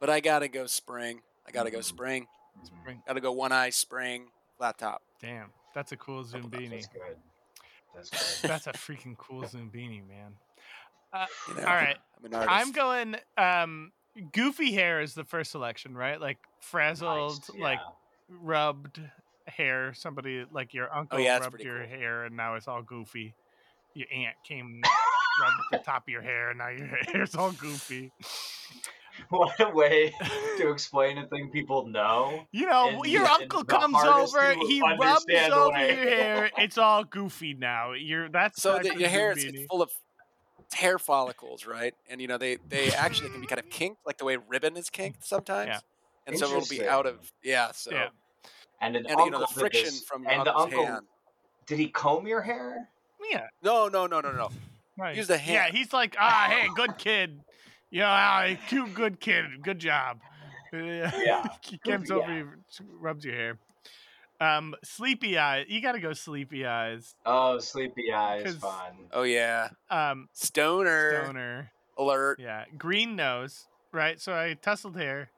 [0.01, 1.21] But I gotta go spring.
[1.47, 1.85] I gotta go Mhm.
[1.85, 2.27] spring.
[2.65, 3.03] Spring.
[3.07, 4.27] Gotta go one eye spring,
[4.59, 5.03] flat top.
[5.21, 6.71] Damn, that's a cool Zoombini.
[6.71, 7.17] That's good.
[7.95, 8.11] That's
[8.43, 8.51] good.
[8.51, 10.35] That's a freaking cool Zoombini, man.
[11.49, 11.97] You know, All right.
[12.19, 12.47] I'm an.
[12.49, 13.17] I'm going.
[13.39, 13.93] Um,
[14.33, 16.21] goofy hair is the first selection, right?
[16.21, 17.79] Like frazzled, Nice, like
[18.29, 19.01] rubbed
[19.47, 19.93] hair.
[19.95, 21.89] Somebody like your oh, uncle Oh, yeah, rubbed your cool.
[21.99, 23.35] hair, and now it's all goofy.
[23.95, 24.81] Your aunt came
[25.41, 28.13] rubbed the top of your hair, and now your hair's all goofy.
[29.31, 30.13] What a way
[30.59, 32.47] to explain a thing people know.
[32.53, 35.87] You know, And your the- uncle comes over, he rubs over way.
[35.97, 36.51] your hair.
[36.59, 37.93] It's all goofy now.
[37.93, 39.91] You're that's so to your hair is full of
[40.75, 41.95] hair follicles, right?
[42.11, 44.77] And you know they they actually can be kind of kinked, like the way ribbon
[44.77, 45.69] is kinked sometimes.
[45.69, 45.81] Yeah.
[46.27, 47.71] And so it'll be out of yeah.
[47.73, 48.09] So Yeah.
[48.81, 50.87] And an and uncle you know the friction this, from your and the uncle's uncle
[50.87, 51.07] hand.
[51.67, 52.89] did he comb your hair?
[53.31, 53.47] Yeah.
[53.63, 54.51] No, no, no, no, no.
[54.99, 55.17] Right.
[55.17, 55.55] Use the hand.
[55.75, 57.41] Yeah, he's like, ah, hey, good kid.
[57.91, 59.45] Yeah, know, ah, cute, good kid.
[59.63, 60.21] Good job.
[60.73, 61.47] Yeah.
[61.63, 62.45] he comes Goofy over, eye.
[62.79, 63.59] he rubs your hair.
[64.41, 65.65] Um, sleepy eyes.
[65.69, 67.15] You got to go sleepy eyes.
[67.25, 68.57] Oh, sleepy Eyes.
[68.57, 69.07] fun.
[69.13, 71.73] Oh yeah, Um, stoner, stoner.
[71.97, 73.67] alert, Yeah, green nose.
[73.93, 74.21] Right.
[74.21, 75.31] So I tussled hair.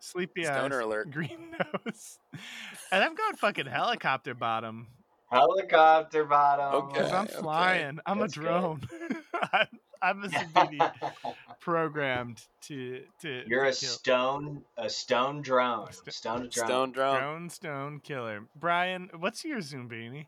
[0.00, 0.84] Sleepy stoner eyes.
[0.84, 1.10] alert.
[1.10, 1.50] Green
[1.84, 2.18] nose.
[2.90, 4.86] and I'm going fucking helicopter bottom.
[5.30, 6.74] Helicopter bottom.
[6.74, 6.92] Okay.
[6.94, 7.34] Because I'm okay.
[7.38, 8.00] flying.
[8.06, 8.80] I'm That's a drone.
[9.52, 9.66] I'm,
[10.02, 10.92] I'm a Zoombini
[11.60, 13.42] programmed to to.
[13.46, 13.88] You're to a kill.
[13.90, 16.50] stone, a stone drone, St- stone drone.
[16.50, 17.20] Stone drone.
[17.20, 18.44] Drone stone killer.
[18.56, 20.26] Brian, what's your Zoombini?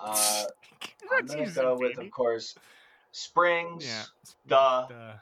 [0.00, 0.44] Uh,
[1.12, 2.54] I'm gonna go with, of course,
[3.12, 3.84] springs.
[3.86, 4.02] Yeah.
[4.46, 5.12] The Duh.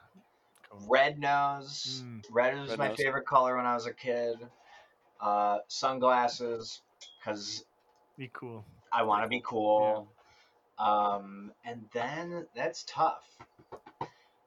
[0.70, 0.86] Cool.
[0.88, 2.02] red nose.
[2.04, 2.22] Mm.
[2.30, 2.96] Red was Red my nose.
[2.96, 4.36] favorite color when I was a kid.
[5.20, 6.80] Uh, sunglasses,
[7.18, 7.64] because
[8.16, 8.64] Be cool.
[8.92, 10.08] I want to be cool.
[10.78, 13.24] Um, and then that's tough.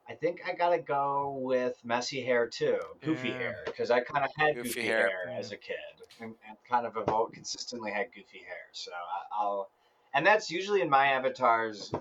[0.08, 3.38] I think I gotta go with messy hair too, goofy Yeah.
[3.38, 5.10] hair, because I kind of had Goofy goofy, hair.
[5.26, 5.76] hair, as a kid,
[6.20, 8.68] and, and kind of evo- consistently had goofy hair.
[8.74, 9.70] So I, I'll,
[10.14, 11.94] and that's usually in my avatars.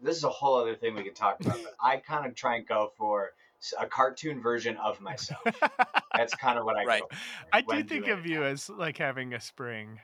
[0.00, 2.56] This is a whole other thing we could talk about, but I kind of try
[2.56, 3.30] and go for
[3.78, 5.40] a cartoon version of myself.
[6.14, 7.02] That's kind of what I Right.
[7.02, 7.08] go.
[7.08, 7.16] For
[7.52, 9.98] I do think of you as like having a spring.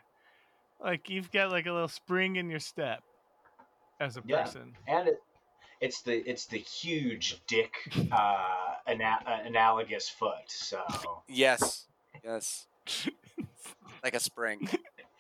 [0.80, 3.03] Like you've got like a little spring in your step
[4.01, 4.42] as a Yeah.
[4.42, 4.74] person.
[4.88, 5.22] and it,
[5.80, 7.74] it's the it's the huge dick
[8.11, 10.49] uh, ana- uh, analogous foot.
[10.49, 10.82] So
[11.28, 11.86] Yes.
[12.24, 12.66] Yes.
[14.03, 14.68] Like a spring.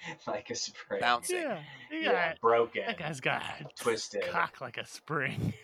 [0.26, 1.36] like a spring, Bouncing.
[1.38, 1.58] Yeah.
[1.90, 3.42] You yeah, broken, That guy's got
[3.76, 4.24] twisted.
[4.30, 5.54] cock like a spring.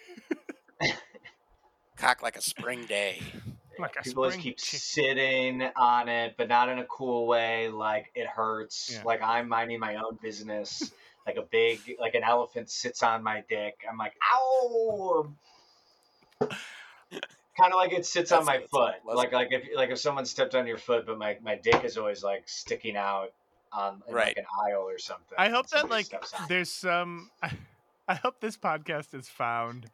[1.96, 3.20] Cock like a spring day.
[3.78, 4.80] like a People just keep chick.
[4.80, 7.68] sitting on it, but not in a cool way.
[7.68, 8.90] Like it hurts.
[8.94, 9.02] Yeah.
[9.04, 10.90] Like I'm minding my own business.
[11.26, 13.80] like a big, like an elephant sits on my dick.
[13.90, 15.30] I'm like, ow.
[16.40, 16.50] kind
[17.72, 18.94] of like it sits on my foot.
[19.04, 21.98] Like like if like if someone stepped on your foot, but my, my dick is
[21.98, 23.32] always like sticking out
[23.72, 24.26] Um, on in Right.
[24.28, 25.36] like an aisle or something.
[25.38, 26.48] I hope that like steps on it.
[26.48, 27.52] there's some I,
[28.08, 29.86] I hope this podcast is found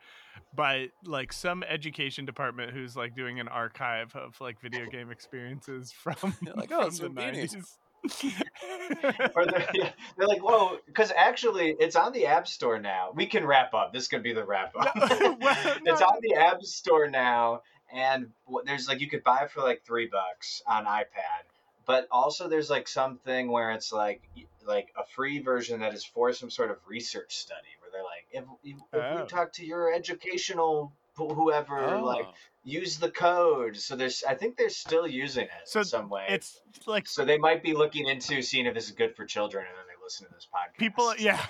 [0.54, 5.92] by like some education department who's like doing an archive of like video game experiences
[5.92, 6.16] from,
[6.54, 9.32] like, "Oh, from the Zoombinis." 90s.
[9.34, 13.10] Or they're, yeah, they're like, whoa, because actually it's on the App Store now.
[13.14, 13.92] We can wrap up.
[13.92, 14.94] This could be the wrap up.
[14.94, 16.06] No, well, it's no.
[16.06, 17.62] on the App Store now,
[17.92, 18.28] and
[18.64, 21.44] there's like you could buy it for like three bucks on iPad.
[21.86, 24.22] But also there's like something where it's like
[24.66, 28.26] like a free version that is for some sort of research study where they're like,
[28.32, 29.22] if, if Oh.
[29.22, 32.34] you talk to your educational wh- whoever, like Oh.
[32.64, 33.76] use the code.
[33.76, 36.26] So there's I think they're still using it So in some way.
[36.28, 39.64] it's like So they might be looking into seeing if this is good for children,
[39.68, 40.78] and then they listen to this podcast.
[40.78, 41.46] people yeah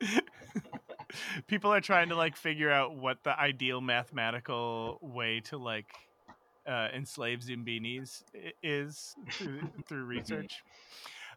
[1.46, 5.86] people are trying to like figure out what the ideal mathematical way to like
[6.68, 8.22] uh, enslave zoombinis
[8.62, 10.62] is through, through research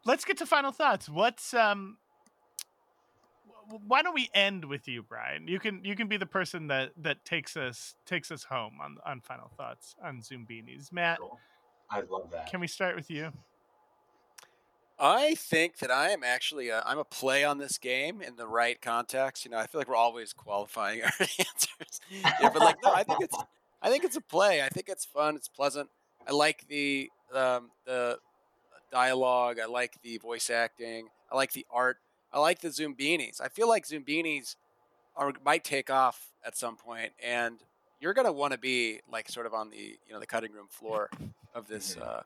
[0.05, 1.97] let's get to final thoughts what's um
[3.88, 6.91] why don't we end with you brian you can you can be the person that
[6.97, 11.39] that takes us takes us home on on final thoughts on zoombinis matt Cool.
[11.89, 12.49] I love that.
[12.49, 13.32] can we start with you
[15.03, 18.45] I think that I am actually a, I'm a play on this game in the
[18.45, 19.43] right context.
[19.43, 22.01] You know, I feel like we're always qualifying our answers.
[22.11, 23.36] Yeah, but like, no, I think it's
[23.82, 24.61] I think it's a play.
[24.61, 25.36] I think it's fun.
[25.36, 25.89] It's pleasant.
[26.27, 28.19] I like the um, the
[28.91, 29.57] dialogue.
[29.59, 31.07] I like the voice acting.
[31.32, 31.97] I like the art.
[32.34, 33.41] I like the Zoombinis.
[33.41, 34.55] I feel like Zoombinis
[35.15, 37.57] are might take off at some point, and
[37.99, 40.67] you're gonna want to be like sort of on the you know the cutting room
[40.69, 41.09] floor
[41.55, 41.97] of this.
[41.97, 42.23] Uh,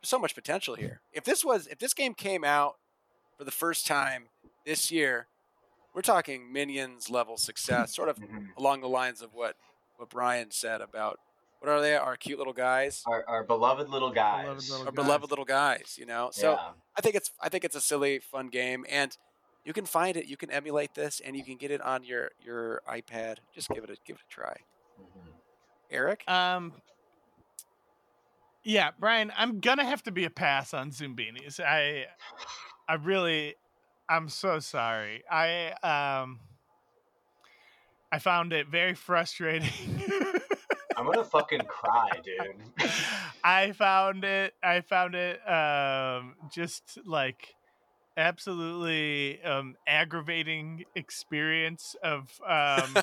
[0.00, 1.00] there's so much potential here.
[1.12, 2.76] If this was if this game came out
[3.36, 4.24] for the first time
[4.66, 5.26] this year,
[5.94, 8.48] we're talking minions level success, sort of Mhm.
[8.56, 9.56] along the lines of what
[9.98, 11.18] what Brian said about
[11.60, 11.96] what are they?
[11.96, 14.44] Our cute little guys, Our, our beloved little guys.
[14.44, 14.94] Beloved little our guys.
[14.94, 15.96] beloved little guys.
[15.98, 16.68] You know, so yeah.
[16.96, 19.16] I think it's I think it's a silly, fun game, and
[19.64, 20.26] you can find it.
[20.26, 23.38] You can emulate this, and you can get it on your your iPad.
[23.54, 24.56] Just give it a give it a try.
[25.00, 25.32] Mhm.
[25.90, 26.72] Eric, Um.
[28.64, 31.58] Yeah, Brian, I'm gonna have to be a pass on Zoombinis.
[31.58, 32.06] I,
[32.88, 33.54] I really,
[34.08, 35.22] I'm so sorry.
[35.30, 36.40] I um,
[38.10, 39.70] I found it very frustrating.
[40.96, 42.90] I'm gonna fucking cry, dude.
[43.44, 44.54] I found it.
[44.62, 47.54] I found it um, just like
[48.18, 52.96] absolutely um, aggravating experience of um,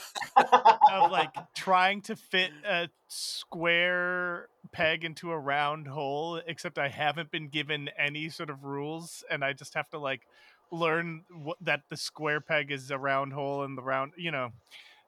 [0.91, 7.31] of like trying to fit a square peg into a round hole except i haven't
[7.31, 10.27] been given any sort of rules and i just have to like
[10.71, 14.49] learn what, that the square peg is a round hole and the round you know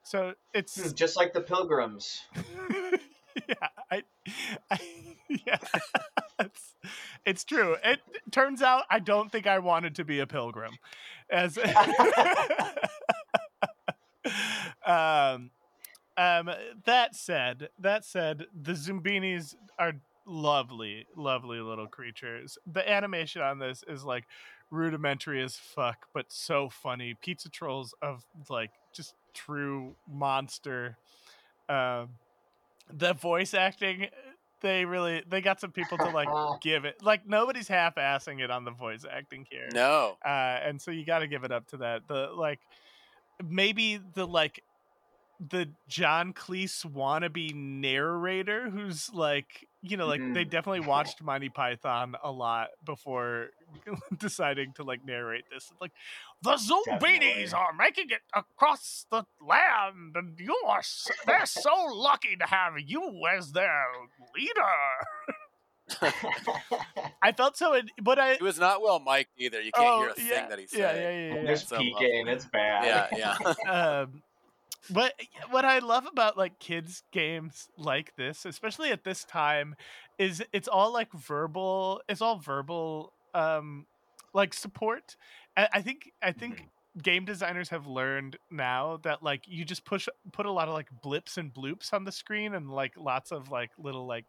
[0.08, 2.22] so it's Just like the pilgrims.
[3.46, 4.02] yeah i,
[4.70, 4.78] I
[5.46, 5.58] yeah
[6.40, 6.74] it's,
[7.26, 7.76] it's true.
[7.84, 8.00] It
[8.30, 10.78] turns out i don't think i wanted to be a pilgrim
[11.30, 11.58] as
[14.86, 15.50] um
[16.16, 16.50] um
[16.84, 19.92] that said that said the zoombinis are
[20.26, 22.58] lovely lovely little creatures.
[22.66, 24.24] The animation on this is like
[24.70, 27.14] rudimentary as fuck but so funny.
[27.20, 29.14] Pizza trolls of like just
[29.46, 30.96] true monster.
[31.68, 32.10] Um
[32.90, 34.08] the voice acting
[34.60, 36.28] they really they got some people to like
[36.60, 39.68] give it like nobody's half-assing it on the voice acting here.
[39.72, 40.16] No.
[40.24, 42.08] uh and so you got to give it up to that.
[42.08, 42.60] The like
[43.46, 44.62] maybe the like
[45.50, 50.50] the john cleese wannabe narrator who's like you know like they Mhm.
[50.50, 53.50] definitely watched monty python a lot before
[54.18, 55.92] deciding to like narrate this like
[56.42, 57.44] the Definitely.
[57.44, 62.46] zoombinis are making it across the land and you are s- they're so lucky to
[62.46, 63.84] have you as their
[64.34, 64.74] leader
[67.22, 69.60] i felt so in, but i It was not well mic'd either.
[69.60, 70.78] You can't hear a Oh, yeah, thing that he said.
[70.78, 71.44] yeah yeah yeah, yeah.
[71.46, 72.26] There's So peeking.
[72.26, 72.28] muffled.
[72.28, 73.10] It's bad.
[73.16, 73.34] Yeah,
[73.66, 74.00] yeah.
[74.02, 74.22] um,
[74.90, 75.14] but
[75.50, 79.74] what I love about like kids games like this, especially at this time,
[80.18, 82.00] is it's all like verbal.
[82.08, 83.86] It's all verbal, um,
[84.32, 85.16] like support.
[85.56, 86.68] I, I think I think
[87.02, 90.88] game designers have learned now that like you just push put a lot of like
[91.02, 94.26] blips and bloops on the screen and like lots of like little like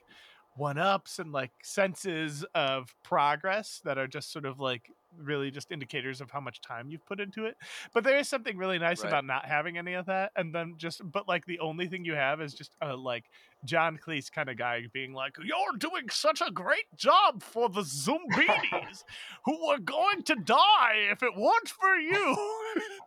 [0.55, 5.71] one ups and like senses of progress that are just sort of like really just
[5.71, 7.55] indicators of how much time you've put into it.
[7.93, 9.09] But there is something really nice Right.
[9.09, 10.31] about not having any of that.
[10.35, 13.25] And then just, but like the only thing you have is just a like
[13.65, 17.81] John Cleese kind of guy being like, You're doing such a great job for the
[17.83, 19.03] Zoombinis
[19.45, 22.37] who were going to die if it weren't for you.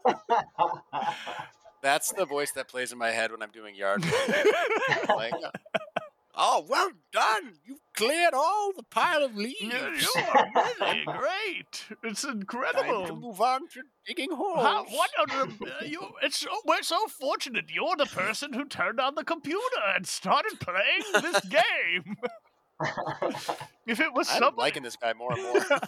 [1.82, 5.08] That's the voice that plays in my head when I'm doing yard work.
[5.08, 5.32] like,
[6.34, 7.54] oh, well done.
[7.64, 9.60] You've cleared all the pile of leaves.
[9.60, 11.86] you, you are really great.
[12.02, 13.16] It's Time to incredible.
[13.16, 14.62] move on to digging holes.
[14.62, 15.46] How, what uh,
[15.84, 19.60] you, it's so, we're so fortunate you're the person who turned on the computer
[19.94, 22.16] and started playing this game.
[23.86, 25.80] if it was I'm somebody, liking this guy more and more.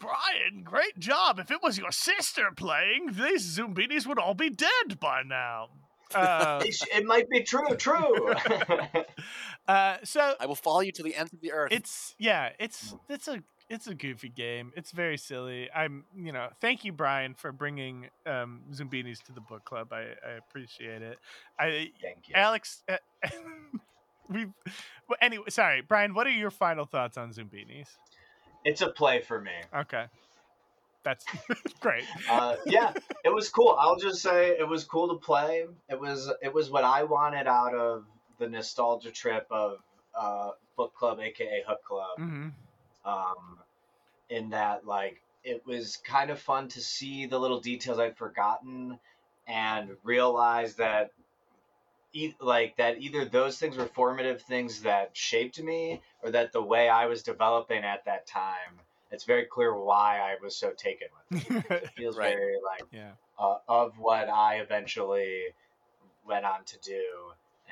[0.00, 1.38] Brian, great job.
[1.38, 5.68] If it was your sister playing, these Zoombinis would all be dead by now.
[6.14, 7.74] Uh, it, it might be true.
[7.76, 8.34] True.
[9.68, 11.72] uh, so I will follow you to the ends of the earth.
[11.72, 14.72] it's yeah, it's it's a it's a goofy game.
[14.76, 15.68] It's very silly.
[15.74, 19.92] I'm you know thank you Brian for bringing um, Zoombinis to the book club.
[19.92, 21.18] I, I appreciate it.
[21.58, 22.34] I Thank you.
[22.34, 22.96] Alex, uh,
[24.28, 24.46] we
[25.08, 25.44] well, anyway.
[25.48, 26.14] Sorry, Brian.
[26.14, 27.88] What are your final thoughts on Zoombinis?
[28.64, 29.52] It's a play for me.
[29.74, 30.06] Okay,
[31.06, 31.26] that's
[31.80, 32.10] great.
[32.28, 32.94] Uh, yeah,
[33.24, 33.76] it was cool.
[33.80, 35.66] I'll just say it was cool to play.
[35.90, 38.04] It was it was what I wanted out of
[38.38, 39.78] the nostalgia trip of
[40.18, 42.18] uh, book club, aka Hook Club.
[42.18, 42.48] hmm
[43.04, 43.58] um,
[44.30, 48.98] in that like it was kind of fun to see the little details I'd forgotten
[49.46, 51.12] and realize that
[52.12, 56.62] e- like that either those things were formative things that shaped me or that the
[56.62, 58.80] way I was developing at that time
[59.10, 61.64] it's very clear why I was so taken with it.
[61.84, 62.34] It feels Right.
[62.34, 63.12] very like yeah.
[63.38, 65.42] uh, of what I eventually
[66.26, 67.02] went on to do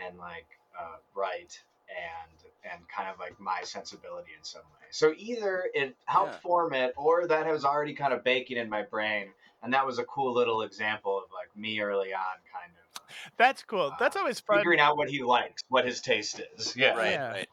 [0.06, 0.46] and like
[0.80, 4.86] uh, write and and kind of like my sensibility in some way.
[4.90, 6.38] So either it helped Yeah.
[6.40, 9.28] form it or that was already kind of baking in my brain
[9.62, 13.62] and that was a cool little example of like me early on kind of That's
[13.62, 13.92] cool.
[13.98, 14.58] That's uh, always fun.
[14.58, 16.74] figuring out what he likes, what his taste is.
[16.76, 16.94] Yeah.
[16.94, 17.44] right, Yeah.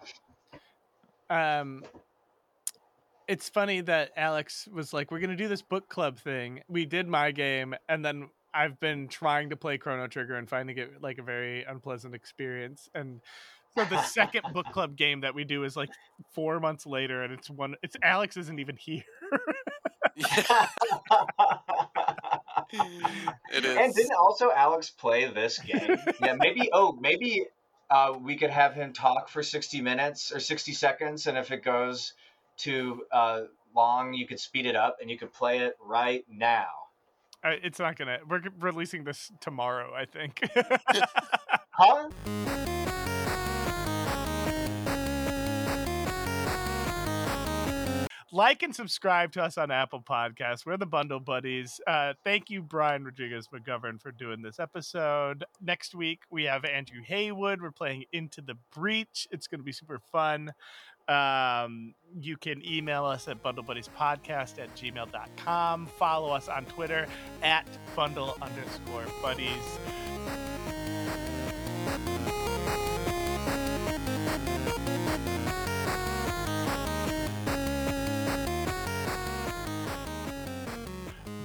[1.30, 1.62] right.
[1.62, 1.84] um
[3.32, 7.08] it's funny that Alex was like, "We're gonna do this book club thing." We did
[7.08, 11.18] my game, and then I've been trying to play Chrono Trigger and finding it like
[11.18, 12.90] a very unpleasant experience.
[12.94, 13.22] And
[13.78, 15.92] so the second book club game that we do is like
[16.34, 17.76] four months later, and it's one.
[17.82, 19.04] It's Alex isn't even here.
[23.54, 23.78] it is.
[23.78, 25.98] And didn't also Alex play this game?
[26.22, 26.70] yeah, maybe.
[26.74, 27.46] Oh, maybe
[27.90, 31.64] uh, we could have him talk for sixty minutes or sixty seconds, and if it
[31.64, 32.12] goes
[32.62, 33.42] too uh,
[33.76, 36.68] long, you could speed it up and you could play it right now.
[37.44, 38.20] Uh, it's not gonna.
[38.28, 40.42] We're releasing this tomorrow, I think.
[41.74, 42.10] Huh?
[48.32, 50.66] like and subscribe to us on Apple Podcasts.
[50.66, 51.82] We're the Bundle Buddies.
[51.86, 55.44] Uh, thank you, Brian Rodriguez McGovern, for doing this episode.
[55.62, 57.62] Next week, we have Andrew Haywood.
[57.62, 59.28] We're playing Into the Breach.
[59.32, 60.54] It's going to be super fun.
[61.08, 65.88] Um, you can email us at bundlebuddiespodcast at gmail.com.
[65.88, 67.08] Follow us on Twitter
[67.42, 69.80] at bundle underscore buddies.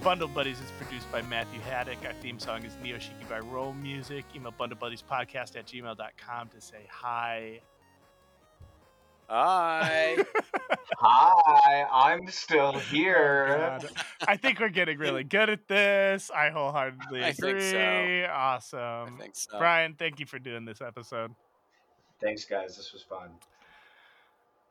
[0.07, 1.99] Bundle Buddies is produced by Matthew Haddock.
[2.07, 4.25] Our theme song is Neoshiki by Roll Music.
[4.37, 7.61] Email bundlebuddiespodcast at gmail.com to say hi.
[9.29, 10.17] Hi.
[10.99, 13.47] Hi, I'm still Oh, here.
[13.81, 13.91] God.
[14.29, 16.31] I think we're getting really good at this.
[16.31, 17.53] I wholeheartedly I agree.
[17.59, 17.79] think so.
[17.79, 19.19] I Awesome.
[19.19, 19.59] think so.
[19.59, 21.35] Brian, thank you for doing this episode.
[22.21, 22.77] Thanks, guys.
[22.77, 23.31] This was fun.